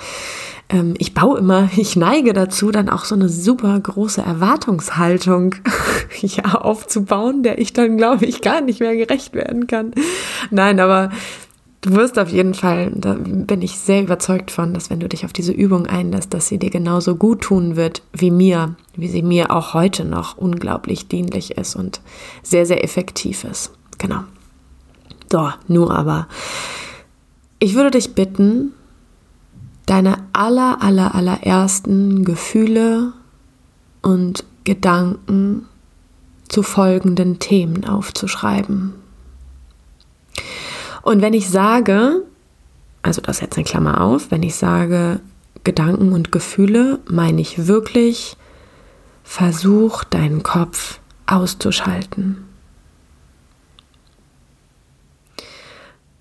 Ähm, 0.70 0.96
ich 0.98 1.14
baue 1.14 1.40
immer, 1.40 1.70
ich 1.78 1.96
neige 1.96 2.34
dazu, 2.34 2.72
dann 2.72 2.90
auch 2.90 3.06
so 3.06 3.16
eine 3.16 3.30
super 3.30 3.80
große 3.80 4.22
Erwartungshaltung 4.22 5.56
ja, 6.22 6.56
aufzubauen, 6.56 7.44
der 7.44 7.60
ich 7.60 7.74
dann, 7.74 7.98
glaube 7.98 8.26
ich, 8.26 8.42
gar 8.42 8.62
nicht 8.62 8.80
mehr 8.80 8.96
gerecht 8.96 9.34
werden 9.34 9.68
kann. 9.68 9.94
Nein, 10.52 10.80
aber 10.80 11.10
du 11.82 11.96
wirst 11.96 12.20
auf 12.20 12.30
jeden 12.30 12.54
Fall, 12.54 12.92
da 12.96 13.14
bin 13.14 13.62
ich 13.62 13.78
sehr 13.80 14.02
überzeugt 14.02 14.52
von, 14.52 14.74
dass 14.74 14.90
wenn 14.90 15.00
du 15.00 15.08
dich 15.08 15.26
auf 15.26 15.34
diese 15.34 15.52
Übung 15.52 15.88
einlässt, 15.88 16.34
dass 16.34 16.48
sie 16.48 16.58
dir 16.58 16.70
genauso 16.70 17.16
gut 17.16 17.42
tun 17.42 17.76
wird 17.76 18.02
wie 18.14 18.32
mir, 18.32 18.76
wie 18.96 19.08
sie 19.08 19.24
mir 19.24 19.52
auch 19.52 19.74
heute 19.74 20.04
noch 20.04 20.38
unglaublich 20.38 21.08
dienlich 21.08 21.58
ist 21.58 21.76
und 21.76 22.02
sehr, 22.44 22.66
sehr 22.66 22.84
effektiv 22.84 23.44
ist. 23.44 23.72
Genau. 23.98 24.22
So, 25.32 25.50
nur 25.68 25.96
aber. 25.96 26.28
Ich 27.60 27.74
würde 27.76 27.92
dich 27.92 28.14
bitten, 28.14 28.74
deine 29.88 30.18
aller, 30.34 30.84
aller, 30.84 31.16
allerersten 31.16 32.24
Gefühle 32.24 33.14
und 34.04 34.44
Gedanken 34.64 35.66
zu 36.50 36.62
folgenden 36.62 37.40
Themen 37.40 37.86
aufzuschreiben. 37.86 38.94
Und 41.02 41.22
wenn 41.22 41.34
ich 41.34 41.50
sage, 41.50 42.22
also 43.02 43.22
das 43.22 43.40
jetzt 43.40 43.56
eine 43.58 43.64
Klammer 43.64 44.02
auf, 44.02 44.30
wenn 44.30 44.44
ich 44.44 44.56
sage 44.56 45.22
Gedanken 45.64 46.12
und 46.12 46.32
Gefühle, 46.32 47.00
meine 47.10 47.42
ich 47.42 47.68
wirklich, 47.68 48.38
versuch 49.24 50.04
deinen 50.04 50.44
Kopf 50.44 51.00
auszuschalten. 51.26 52.44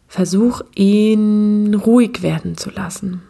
Versuch 0.09 0.63
ihn 0.75 1.75
ruhig 1.75 2.23
werden 2.23 2.57
zu 2.57 2.71
lassen. 2.71 3.26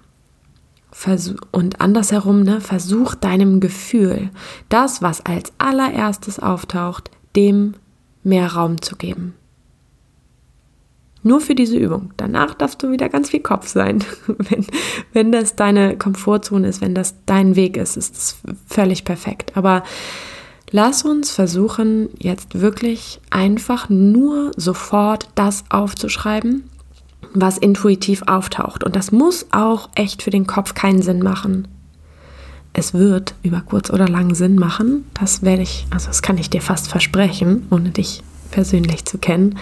Und 1.52 1.80
andersherum, 1.80 2.42
ne, 2.42 2.60
versuch 2.60 3.14
deinem 3.14 3.60
Gefühl, 3.60 4.30
das, 4.68 5.02
was 5.02 5.24
als 5.24 5.52
allererstes 5.58 6.38
auftaucht, 6.38 7.10
dem 7.36 7.74
mehr 8.24 8.54
Raum 8.54 8.80
zu 8.80 8.96
geben. 8.96 9.34
Nur 11.22 11.40
für 11.40 11.54
diese 11.54 11.76
Übung. 11.76 12.12
Danach 12.16 12.54
darfst 12.54 12.82
du 12.82 12.90
wieder 12.90 13.08
ganz 13.08 13.30
viel 13.30 13.40
Kopf 13.40 13.68
sein. 13.68 14.02
wenn, 14.26 14.66
wenn 15.12 15.32
das 15.32 15.56
deine 15.56 15.98
Komfortzone 15.98 16.68
ist, 16.68 16.80
wenn 16.80 16.94
das 16.94 17.14
dein 17.26 17.56
Weg 17.56 17.76
ist, 17.76 17.96
ist 17.96 18.16
es 18.16 18.36
völlig 18.66 19.04
perfekt. 19.04 19.56
Aber 19.56 19.82
lass 20.70 21.04
uns 21.04 21.30
versuchen, 21.30 22.08
jetzt 22.18 22.60
wirklich 22.60 23.20
einfach 23.30 23.88
nur 23.88 24.52
sofort 24.56 25.28
das 25.34 25.64
aufzuschreiben, 25.68 26.70
was 27.34 27.58
intuitiv 27.58 28.22
auftaucht. 28.26 28.84
Und 28.84 28.96
das 28.96 29.12
muss 29.12 29.46
auch 29.52 29.90
echt 29.94 30.22
für 30.22 30.30
den 30.30 30.46
Kopf 30.46 30.74
keinen 30.74 31.02
Sinn 31.02 31.22
machen. 31.22 31.68
Es 32.72 32.92
wird 32.92 33.34
über 33.42 33.62
kurz 33.62 33.90
oder 33.90 34.08
lang 34.08 34.34
Sinn 34.34 34.56
machen. 34.56 35.06
Das 35.14 35.42
werde 35.42 35.62
ich, 35.62 35.86
also 35.90 36.08
das 36.08 36.22
kann 36.22 36.38
ich 36.38 36.50
dir 36.50 36.60
fast 36.60 36.88
versprechen, 36.88 37.66
ohne 37.70 37.90
dich 37.90 38.22
persönlich 38.50 39.04
zu 39.04 39.18
kennen. 39.18 39.58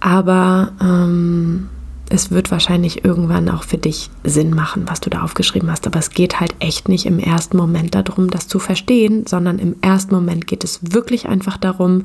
Aber 0.00 0.72
ähm, 0.80 1.68
es 2.08 2.30
wird 2.30 2.50
wahrscheinlich 2.50 3.04
irgendwann 3.04 3.48
auch 3.48 3.64
für 3.64 3.78
dich 3.78 4.10
Sinn 4.24 4.54
machen, 4.54 4.84
was 4.86 5.00
du 5.00 5.08
da 5.08 5.22
aufgeschrieben 5.22 5.70
hast. 5.70 5.86
Aber 5.86 5.98
es 5.98 6.10
geht 6.10 6.40
halt 6.40 6.54
echt 6.58 6.88
nicht 6.88 7.06
im 7.06 7.18
ersten 7.18 7.56
Moment 7.56 7.94
darum, 7.94 8.30
das 8.30 8.48
zu 8.48 8.58
verstehen, 8.58 9.26
sondern 9.26 9.58
im 9.58 9.76
ersten 9.80 10.14
Moment 10.14 10.46
geht 10.46 10.64
es 10.64 10.80
wirklich 10.92 11.28
einfach 11.28 11.56
darum, 11.56 12.04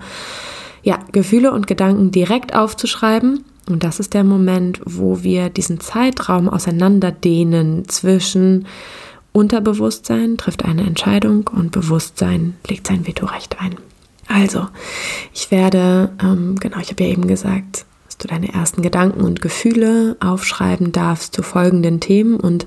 ja, 0.83 0.99
Gefühle 1.11 1.51
und 1.51 1.67
Gedanken 1.67 2.11
direkt 2.11 2.55
aufzuschreiben. 2.55 3.43
Und 3.67 3.83
das 3.83 3.99
ist 3.99 4.13
der 4.13 4.23
Moment, 4.23 4.81
wo 4.85 5.23
wir 5.23 5.49
diesen 5.49 5.79
Zeitraum 5.79 6.49
auseinanderdehnen 6.49 7.87
zwischen 7.87 8.65
Unterbewusstsein 9.33 10.37
trifft 10.37 10.65
eine 10.65 10.83
Entscheidung 10.83 11.47
und 11.47 11.71
Bewusstsein 11.71 12.55
legt 12.67 12.87
sein 12.87 13.05
Vetorecht 13.05 13.57
ein. 13.59 13.75
Also, 14.27 14.67
ich 15.33 15.51
werde, 15.51 16.11
ähm, 16.21 16.55
genau, 16.59 16.79
ich 16.79 16.89
habe 16.89 17.03
ja 17.03 17.09
eben 17.09 17.27
gesagt, 17.27 17.85
dass 18.05 18.17
du 18.17 18.27
deine 18.27 18.51
ersten 18.51 18.81
Gedanken 18.81 19.21
und 19.21 19.41
Gefühle 19.41 20.17
aufschreiben 20.19 20.91
darfst 20.91 21.35
zu 21.35 21.43
folgenden 21.43 21.99
Themen 21.99 22.39
und 22.39 22.65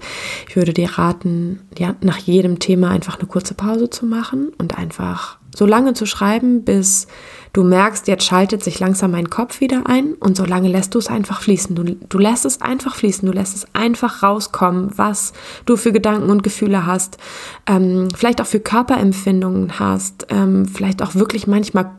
ich 0.48 0.56
würde 0.56 0.72
dir 0.72 0.90
raten, 0.90 1.60
ja, 1.76 1.96
nach 2.02 2.18
jedem 2.18 2.60
Thema 2.60 2.90
einfach 2.90 3.18
eine 3.18 3.26
kurze 3.26 3.54
Pause 3.54 3.90
zu 3.90 4.06
machen 4.06 4.52
und 4.56 4.78
einfach 4.78 5.38
so 5.54 5.66
lange 5.66 5.94
zu 5.94 6.06
schreiben, 6.06 6.64
bis 6.64 7.08
Du 7.52 7.64
merkst, 7.64 8.06
jetzt 8.06 8.24
schaltet 8.24 8.62
sich 8.62 8.78
langsam 8.78 9.10
mein 9.10 9.28
Kopf 9.28 9.60
wieder 9.60 9.82
ein 9.86 10.14
und 10.14 10.36
so 10.36 10.44
lange 10.44 10.68
lässt 10.68 10.94
du 10.94 10.98
es 10.98 11.08
einfach 11.08 11.42
fließen. 11.42 11.74
Du, 11.74 11.82
du 11.82 12.18
lässt 12.18 12.44
es 12.44 12.60
einfach 12.60 12.94
fließen, 12.94 13.26
du 13.26 13.32
lässt 13.32 13.56
es 13.56 13.66
einfach 13.72 14.22
rauskommen, 14.22 14.90
was 14.96 15.32
du 15.66 15.76
für 15.76 15.90
Gedanken 15.90 16.30
und 16.30 16.44
Gefühle 16.44 16.86
hast, 16.86 17.18
ähm, 17.66 18.08
vielleicht 18.14 18.40
auch 18.40 18.46
für 18.46 18.60
Körperempfindungen 18.60 19.80
hast, 19.80 20.28
ähm, 20.30 20.66
vielleicht 20.66 21.02
auch 21.02 21.16
wirklich 21.16 21.48
manchmal, 21.48 21.90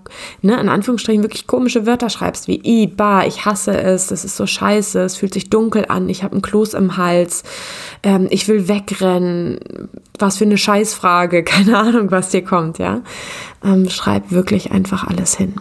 ne, 0.42 0.60
in 0.60 0.70
Anführungsstrichen 0.70 1.24
wirklich 1.24 1.48
komische 1.48 1.86
Wörter 1.86 2.10
schreibst, 2.10 2.48
wie 2.48 2.62
i, 2.64 2.88
ba, 2.88 3.26
ich 3.26 3.46
hasse 3.46 3.78
es, 3.78 4.08
das 4.08 4.24
ist 4.24 4.38
so 4.38 4.48
scheiße, 4.48 5.02
es 5.02 5.18
fühlt 5.18 5.34
sich 5.34 5.50
dunkel 5.50 5.86
an, 5.90 6.08
ich 6.08 6.24
habe 6.24 6.34
einen 6.34 6.42
Kloß 6.42 6.76
im 6.76 6.96
Hals, 6.96 7.44
ähm, 8.04 8.28
ich 8.30 8.48
will 8.48 8.70
wegrennen, 8.70 9.60
was 10.22 10.38
für 10.38 10.46
eine 10.46 10.58
Scheißfrage, 10.58 11.44
keine 11.46 11.78
Ahnung, 11.78 12.12
was 12.12 12.30
dir 12.30 12.44
kommt, 12.44 12.78
ja 12.78 13.02
ähm, 13.64 13.90
schreib 13.90 14.32
wirklich 14.32 14.72
einfach 14.72 15.06
alles 15.06 15.36
hin. 15.36 15.56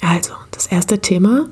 Also, 0.00 0.34
das 0.50 0.66
erste 0.66 0.98
Thema, 1.00 1.48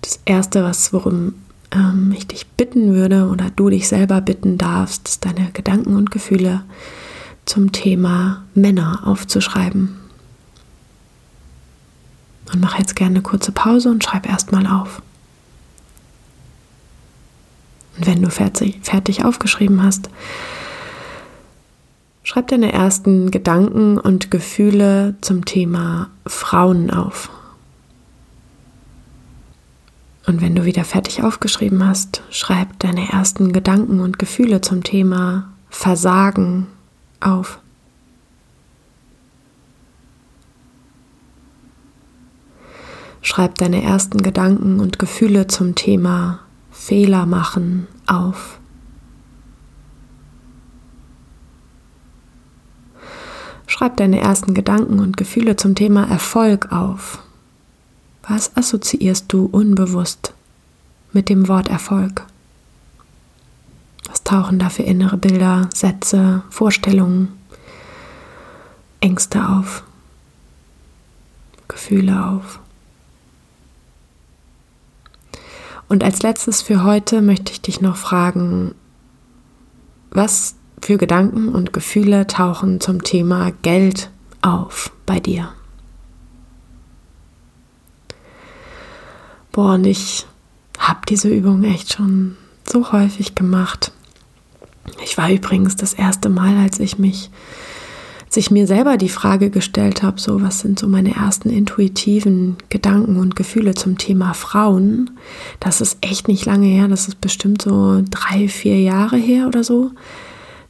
das 0.00 0.20
erste, 0.24 0.62
was 0.64 0.92
worum 0.92 1.34
ähm, 1.70 2.12
ich 2.16 2.26
dich 2.26 2.46
bitten 2.46 2.94
würde 2.94 3.28
oder 3.28 3.50
du 3.50 3.68
dich 3.70 3.88
selber 3.88 4.20
bitten 4.20 4.58
darfst, 4.58 5.08
ist 5.08 5.24
deine 5.24 5.50
Gedanken 5.52 5.96
und 5.96 6.10
Gefühle 6.10 6.62
zum 7.44 7.72
Thema 7.72 8.44
Männer 8.54 9.02
aufzuschreiben. 9.04 9.98
Und 12.52 12.60
mach 12.60 12.78
jetzt 12.78 12.96
gerne 12.96 13.16
eine 13.16 13.22
kurze 13.22 13.50
Pause 13.50 13.90
und 13.90 14.04
schreib 14.04 14.28
erstmal 14.28 14.66
auf. 14.66 15.00
Und 18.02 18.08
wenn 18.08 18.22
du 18.22 18.30
fertig, 18.30 18.80
fertig 18.82 19.24
aufgeschrieben 19.24 19.80
hast, 19.80 20.10
Schreib 22.24 22.48
deine 22.48 22.72
ersten 22.72 23.32
Gedanken 23.32 23.98
und 23.98 24.30
Gefühle 24.30 25.16
zum 25.20 25.44
Thema 25.44 26.08
Frauen 26.24 26.90
auf. 26.90 27.30
Und 30.26 30.40
wenn 30.40 30.54
du 30.54 30.64
wieder 30.64 30.84
fertig 30.84 31.24
aufgeschrieben 31.24 31.84
hast, 31.86 32.22
schreib 32.30 32.78
deine 32.78 33.08
ersten 33.10 33.52
Gedanken 33.52 33.98
und 33.98 34.20
Gefühle 34.20 34.60
zum 34.60 34.84
Thema 34.84 35.52
Versagen 35.68 36.68
auf. 37.18 37.58
Schreib 43.20 43.56
deine 43.56 43.82
ersten 43.82 44.22
Gedanken 44.22 44.78
und 44.78 45.00
Gefühle 45.00 45.48
zum 45.48 45.74
Thema 45.74 46.38
Fehler 46.70 47.26
machen 47.26 47.88
auf. 48.06 48.58
Schreib 53.66 53.96
deine 53.96 54.20
ersten 54.20 54.54
Gedanken 54.54 55.00
und 55.00 55.16
Gefühle 55.16 55.56
zum 55.56 55.74
Thema 55.74 56.04
Erfolg 56.08 56.72
auf. 56.72 57.20
Was 58.28 58.56
assoziierst 58.56 59.32
du 59.32 59.46
unbewusst 59.46 60.34
mit 61.12 61.28
dem 61.28 61.48
Wort 61.48 61.68
Erfolg? 61.68 62.26
Was 64.08 64.22
tauchen 64.24 64.58
da 64.58 64.68
für 64.68 64.82
innere 64.82 65.16
Bilder, 65.16 65.70
Sätze, 65.74 66.42
Vorstellungen, 66.50 67.28
Ängste 69.00 69.48
auf, 69.48 69.84
Gefühle 71.66 72.26
auf? 72.26 72.60
Und 75.92 76.02
als 76.02 76.22
letztes 76.22 76.62
für 76.62 76.84
heute 76.84 77.20
möchte 77.20 77.52
ich 77.52 77.60
dich 77.60 77.82
noch 77.82 77.98
fragen, 77.98 78.74
was 80.10 80.54
für 80.80 80.96
Gedanken 80.96 81.50
und 81.50 81.74
Gefühle 81.74 82.26
tauchen 82.26 82.80
zum 82.80 83.04
Thema 83.04 83.52
Geld 83.60 84.08
auf 84.40 84.90
bei 85.04 85.20
dir? 85.20 85.52
Boah, 89.52 89.74
und 89.74 89.84
ich 89.84 90.24
habe 90.78 91.00
diese 91.06 91.28
Übung 91.28 91.62
echt 91.62 91.92
schon 91.92 92.38
so 92.66 92.90
häufig 92.90 93.34
gemacht. 93.34 93.92
Ich 95.04 95.18
war 95.18 95.30
übrigens 95.30 95.76
das 95.76 95.92
erste 95.92 96.30
Mal, 96.30 96.56
als 96.56 96.80
ich 96.80 96.98
mich, 96.98 97.28
als 98.32 98.38
ich 98.38 98.50
mir 98.50 98.66
selber 98.66 98.96
die 98.96 99.10
Frage 99.10 99.50
gestellt 99.50 100.02
habe, 100.02 100.18
so 100.18 100.40
was 100.40 100.60
sind 100.60 100.78
so 100.78 100.88
meine 100.88 101.14
ersten 101.14 101.50
intuitiven 101.50 102.56
Gedanken 102.70 103.18
und 103.18 103.36
Gefühle 103.36 103.74
zum 103.74 103.98
Thema 103.98 104.32
Frauen. 104.32 105.10
Das 105.60 105.82
ist 105.82 105.98
echt 106.00 106.28
nicht 106.28 106.46
lange 106.46 106.64
her, 106.64 106.88
das 106.88 107.08
ist 107.08 107.20
bestimmt 107.20 107.60
so 107.60 108.02
drei, 108.08 108.48
vier 108.48 108.80
Jahre 108.80 109.18
her 109.18 109.48
oder 109.48 109.62
so 109.62 109.90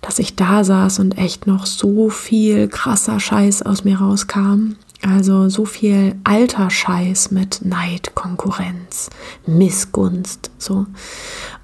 dass 0.01 0.19
ich 0.19 0.35
da 0.35 0.65
saß 0.65 0.99
und 0.99 1.17
echt 1.17 1.47
noch 1.47 1.65
so 1.65 2.11
viel 2.11 2.67
krasser 2.67 3.21
Scheiß 3.21 3.63
aus 3.63 3.85
mir 3.85 3.99
rauskam. 3.99 4.73
Also 5.01 5.49
so 5.49 5.65
viel 5.65 6.17
alter 6.25 6.71
Scheiß 6.71 7.31
mit 7.31 7.65
Neid, 7.65 8.17
Konkurrenz, 8.17 9.11
Missgunst, 9.47 10.51
so. 10.59 10.87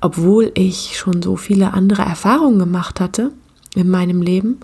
Obwohl 0.01 0.53
ich 0.55 0.97
schon 0.97 1.21
so 1.21 1.35
viele 1.35 1.73
andere 1.73 2.03
Erfahrungen 2.03 2.61
gemacht 2.61 3.01
hatte 3.01 3.33
in 3.75 3.91
meinem 3.91 4.23
Leben, 4.23 4.61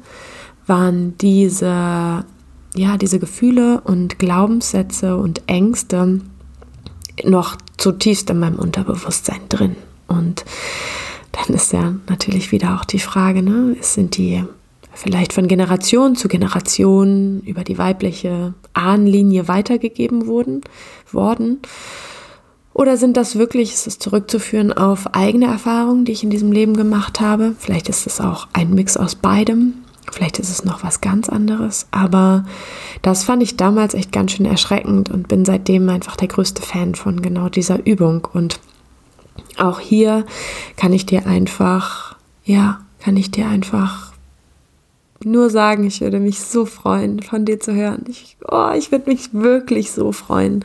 waren 0.66 1.16
diese, 1.18 2.24
ja, 2.74 2.96
diese 3.00 3.18
Gefühle 3.18 3.80
und 3.82 4.18
Glaubenssätze 4.18 5.16
und 5.16 5.42
Ängste 5.46 6.20
noch 7.22 7.56
zutiefst 7.76 8.30
in 8.30 8.40
meinem 8.40 8.58
Unterbewusstsein 8.58 9.40
drin. 9.48 9.76
Und 10.08 10.44
dann 11.32 11.54
ist 11.54 11.72
ja 11.72 11.94
natürlich 12.08 12.52
wieder 12.52 12.76
auch 12.76 12.84
die 12.84 12.98
Frage, 12.98 13.42
ne, 13.42 13.76
sind 13.80 14.16
die 14.16 14.44
vielleicht 14.92 15.32
von 15.32 15.48
Generation 15.48 16.16
zu 16.16 16.28
Generation 16.28 17.40
über 17.40 17.64
die 17.64 17.78
weibliche 17.78 18.54
Ahnenlinie 18.72 19.48
weitergegeben 19.48 20.26
wurden, 20.26 20.62
worden? 21.10 21.58
Oder 22.72 22.96
sind 22.96 23.16
das 23.16 23.36
wirklich, 23.36 23.72
ist 23.72 23.86
es 23.86 23.98
zurückzuführen 24.00 24.72
auf 24.72 25.14
eigene 25.14 25.46
Erfahrungen, 25.46 26.04
die 26.04 26.12
ich 26.12 26.24
in 26.24 26.30
diesem 26.30 26.50
Leben 26.50 26.76
gemacht 26.76 27.20
habe? 27.20 27.54
Vielleicht 27.58 27.88
ist 27.88 28.06
es 28.06 28.20
auch 28.20 28.48
ein 28.52 28.74
Mix 28.74 28.96
aus 28.96 29.14
beidem. 29.14 29.83
Vielleicht 30.14 30.38
ist 30.38 30.50
es 30.50 30.64
noch 30.64 30.84
was 30.84 31.00
ganz 31.00 31.28
anderes. 31.28 31.88
Aber 31.90 32.44
das 33.02 33.24
fand 33.24 33.42
ich 33.42 33.56
damals 33.56 33.94
echt 33.94 34.12
ganz 34.12 34.30
schön 34.30 34.46
erschreckend 34.46 35.10
und 35.10 35.26
bin 35.26 35.44
seitdem 35.44 35.88
einfach 35.88 36.14
der 36.14 36.28
größte 36.28 36.62
Fan 36.62 36.94
von 36.94 37.20
genau 37.20 37.48
dieser 37.48 37.84
Übung. 37.84 38.28
Und 38.32 38.60
auch 39.58 39.80
hier 39.80 40.24
kann 40.76 40.92
ich 40.92 41.04
dir 41.04 41.26
einfach, 41.26 42.14
ja, 42.44 42.80
kann 43.00 43.16
ich 43.16 43.32
dir 43.32 43.48
einfach 43.48 44.12
nur 45.24 45.50
sagen, 45.50 45.82
ich 45.82 46.00
würde 46.00 46.20
mich 46.20 46.38
so 46.38 46.64
freuen, 46.64 47.20
von 47.20 47.44
dir 47.44 47.58
zu 47.58 47.74
hören. 47.74 48.04
Ich, 48.08 48.36
oh, 48.48 48.70
ich 48.76 48.92
würde 48.92 49.10
mich 49.10 49.34
wirklich 49.34 49.90
so 49.90 50.12
freuen. 50.12 50.64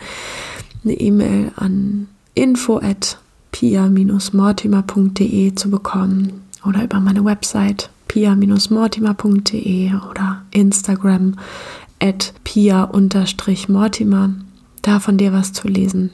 Eine 0.83 0.93
E-Mail 0.93 1.53
an 1.55 2.07
info 2.35 2.77
at 2.77 3.17
pia-mortimer.de 3.51 5.55
zu 5.55 5.71
bekommen 5.71 6.43
oder 6.63 6.83
über 6.83 6.99
meine 6.99 7.25
Website 7.25 7.89
pia-mortimer.de 8.09 9.93
oder 10.09 10.41
Instagram 10.51 11.35
at 12.01 12.33
pia-mortimer, 12.43 14.33
da 14.81 14.99
von 14.99 15.17
dir 15.17 15.31
was 15.31 15.53
zu 15.53 15.69
lesen. 15.69 16.11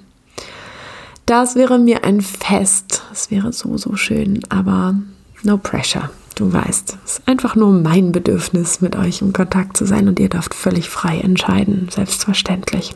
Das 1.26 1.56
wäre 1.56 1.80
mir 1.80 2.04
ein 2.04 2.22
Fest. 2.22 3.02
Es 3.12 3.32
wäre 3.32 3.52
so, 3.52 3.78
so 3.78 3.96
schön, 3.96 4.42
aber 4.50 4.94
no 5.42 5.58
pressure. 5.58 6.12
Du 6.36 6.52
weißt, 6.52 6.98
es 7.06 7.18
ist 7.20 7.28
einfach 7.28 7.56
nur 7.56 7.72
mein 7.72 8.12
Bedürfnis, 8.12 8.82
mit 8.82 8.96
euch 8.96 9.22
in 9.22 9.34
Kontakt 9.34 9.78
zu 9.78 9.86
sein 9.86 10.08
und 10.08 10.20
ihr 10.20 10.30
dürft 10.30 10.54
völlig 10.54 10.90
frei 10.90 11.20
entscheiden, 11.20 11.88
selbstverständlich. 11.90 12.94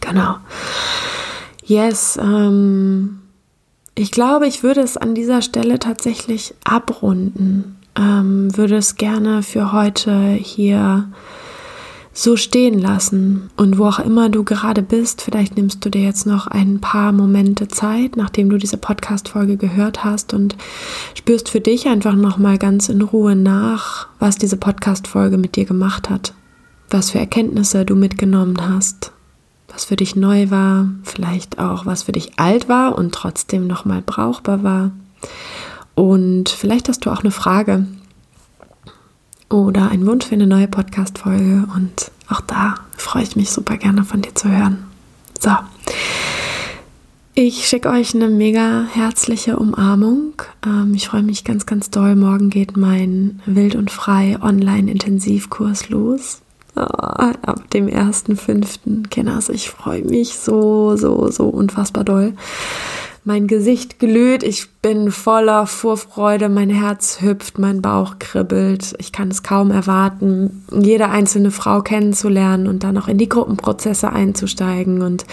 Genau. 0.00 0.36
Yes, 1.64 2.18
ähm, 2.20 3.20
ich 3.94 4.10
glaube, 4.10 4.46
ich 4.46 4.62
würde 4.62 4.80
es 4.80 4.96
an 4.96 5.14
dieser 5.14 5.42
Stelle 5.42 5.78
tatsächlich 5.78 6.54
abrunden. 6.64 7.76
Ähm, 7.96 8.56
würde 8.56 8.76
es 8.76 8.96
gerne 8.96 9.42
für 9.42 9.72
heute 9.72 10.32
hier 10.32 11.08
so 12.12 12.36
stehen 12.36 12.78
lassen. 12.78 13.50
Und 13.56 13.78
wo 13.78 13.86
auch 13.86 13.98
immer 13.98 14.28
du 14.28 14.44
gerade 14.44 14.82
bist, 14.82 15.22
vielleicht 15.22 15.56
nimmst 15.56 15.84
du 15.84 15.90
dir 15.90 16.02
jetzt 16.02 16.26
noch 16.26 16.46
ein 16.46 16.80
paar 16.80 17.12
Momente 17.12 17.68
Zeit, 17.68 18.16
nachdem 18.16 18.50
du 18.50 18.58
diese 18.58 18.76
Podcast-Folge 18.76 19.56
gehört 19.56 20.04
hast 20.04 20.34
und 20.34 20.56
spürst 21.14 21.48
für 21.48 21.60
dich 21.60 21.88
einfach 21.88 22.14
nochmal 22.14 22.58
ganz 22.58 22.88
in 22.88 23.02
Ruhe 23.02 23.34
nach, 23.34 24.08
was 24.18 24.36
diese 24.36 24.56
Podcast-Folge 24.56 25.38
mit 25.38 25.56
dir 25.56 25.64
gemacht 25.64 26.10
hat. 26.10 26.34
Was 26.90 27.10
für 27.10 27.18
Erkenntnisse 27.18 27.84
du 27.84 27.96
mitgenommen 27.96 28.58
hast. 28.60 29.12
Was 29.68 29.86
für 29.86 29.96
dich 29.96 30.14
neu 30.16 30.50
war, 30.50 30.88
vielleicht 31.02 31.58
auch 31.58 31.86
was 31.86 32.02
für 32.02 32.12
dich 32.12 32.38
alt 32.38 32.68
war 32.68 32.98
und 32.98 33.14
trotzdem 33.14 33.66
nochmal 33.66 34.02
brauchbar 34.04 34.62
war. 34.62 34.90
Und 36.02 36.48
vielleicht 36.48 36.88
hast 36.88 37.06
du 37.06 37.10
auch 37.10 37.20
eine 37.20 37.30
Frage, 37.30 37.86
oder 39.50 39.88
ein 39.90 40.04
Wunsch 40.04 40.26
für 40.26 40.34
eine 40.34 40.48
neue 40.48 40.66
Podcast-Folge. 40.66 41.68
Und 41.76 42.10
auch 42.28 42.40
da 42.40 42.74
freue 42.96 43.22
ich 43.22 43.36
mich 43.36 43.52
super 43.52 43.76
gerne 43.76 44.02
von 44.02 44.20
dir 44.20 44.34
zu 44.34 44.50
hören. 44.50 44.82
So. 45.38 45.52
Ich 47.34 47.68
schicke 47.68 47.88
euch 47.88 48.16
eine 48.16 48.26
mega 48.26 48.84
herzliche 48.90 49.56
Umarmung. 49.56 50.32
Ähm, 50.66 50.92
ich 50.92 51.06
freue 51.06 51.22
mich 51.22 51.44
ganz, 51.44 51.66
ganz 51.66 51.88
doll. 51.88 52.16
Morgen 52.16 52.50
geht 52.50 52.76
mein 52.76 53.40
Wild 53.46 53.76
und 53.76 53.92
Frei 53.92 54.36
Online-Intensivkurs 54.42 55.88
los. 55.88 56.40
Oh, 56.74 56.80
ab 56.80 57.70
dem 57.70 57.86
1.5. 57.86 59.08
Kenners, 59.08 59.50
ich 59.50 59.70
freue 59.70 60.02
mich 60.02 60.34
so, 60.34 60.96
so, 60.96 61.30
so 61.30 61.44
unfassbar 61.44 62.02
doll 62.02 62.34
mein 63.24 63.46
Gesicht 63.46 64.00
glüht, 64.00 64.42
ich 64.42 64.68
bin 64.82 65.12
voller 65.12 65.66
Vorfreude, 65.66 66.48
mein 66.48 66.70
Herz 66.70 67.20
hüpft, 67.20 67.56
mein 67.58 67.80
Bauch 67.80 68.18
kribbelt. 68.18 68.94
Ich 68.98 69.12
kann 69.12 69.28
es 69.28 69.44
kaum 69.44 69.70
erwarten, 69.70 70.64
jede 70.72 71.08
einzelne 71.08 71.52
Frau 71.52 71.82
kennenzulernen 71.82 72.66
und 72.66 72.82
dann 72.82 72.98
auch 72.98 73.06
in 73.06 73.18
die 73.18 73.28
Gruppenprozesse 73.28 74.10
einzusteigen 74.10 75.02
und 75.02 75.24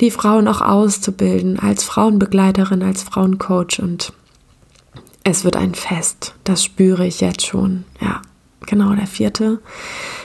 die 0.00 0.10
Frauen 0.10 0.48
auch 0.48 0.62
auszubilden 0.62 1.58
als 1.58 1.84
Frauenbegleiterin, 1.84 2.82
als 2.82 3.02
Frauencoach 3.02 3.80
und 3.82 4.12
es 5.22 5.44
wird 5.44 5.56
ein 5.56 5.74
Fest. 5.74 6.34
Das 6.44 6.64
spüre 6.64 7.06
ich 7.06 7.20
jetzt 7.20 7.46
schon. 7.46 7.84
Ja, 8.00 8.22
genau, 8.64 8.94
der 8.94 9.06
vierte, 9.06 9.58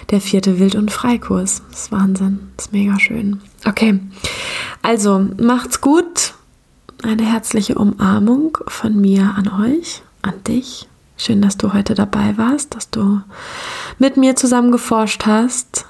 der 0.10 0.22
vierte 0.22 0.58
Wild- 0.58 0.76
und 0.76 0.90
Freikurs. 0.90 1.64
Das 1.70 1.82
ist 1.82 1.92
Wahnsinn. 1.92 2.40
Das 2.56 2.68
ist 2.68 2.72
mega 2.72 2.98
schön. 2.98 3.42
Okay. 3.66 4.00
Also, 4.82 5.28
macht's 5.38 5.82
gut 5.82 6.36
eine 7.06 7.24
herzliche 7.24 7.76
Umarmung 7.76 8.58
von 8.68 9.00
mir 9.00 9.34
an 9.38 9.48
euch, 9.50 10.02
an 10.22 10.44
dich. 10.44 10.88
Schön, 11.18 11.42
dass 11.42 11.58
du 11.58 11.74
heute 11.74 11.94
dabei 11.94 12.38
warst, 12.38 12.76
dass 12.76 12.90
du 12.90 13.22
mit 14.00 14.18
mir 14.18 14.36
zusammen 14.36 14.72
geforscht 14.72 15.26
hast. 15.26 15.86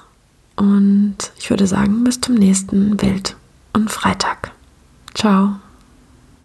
Und 0.56 1.16
ich 1.38 1.50
würde 1.50 1.66
sagen, 1.66 2.04
bis 2.04 2.20
zum 2.20 2.34
nächsten 2.34 3.00
Wild 3.00 3.36
und 3.72 3.90
Freitag. 3.90 4.52
Ciao. 5.14 5.56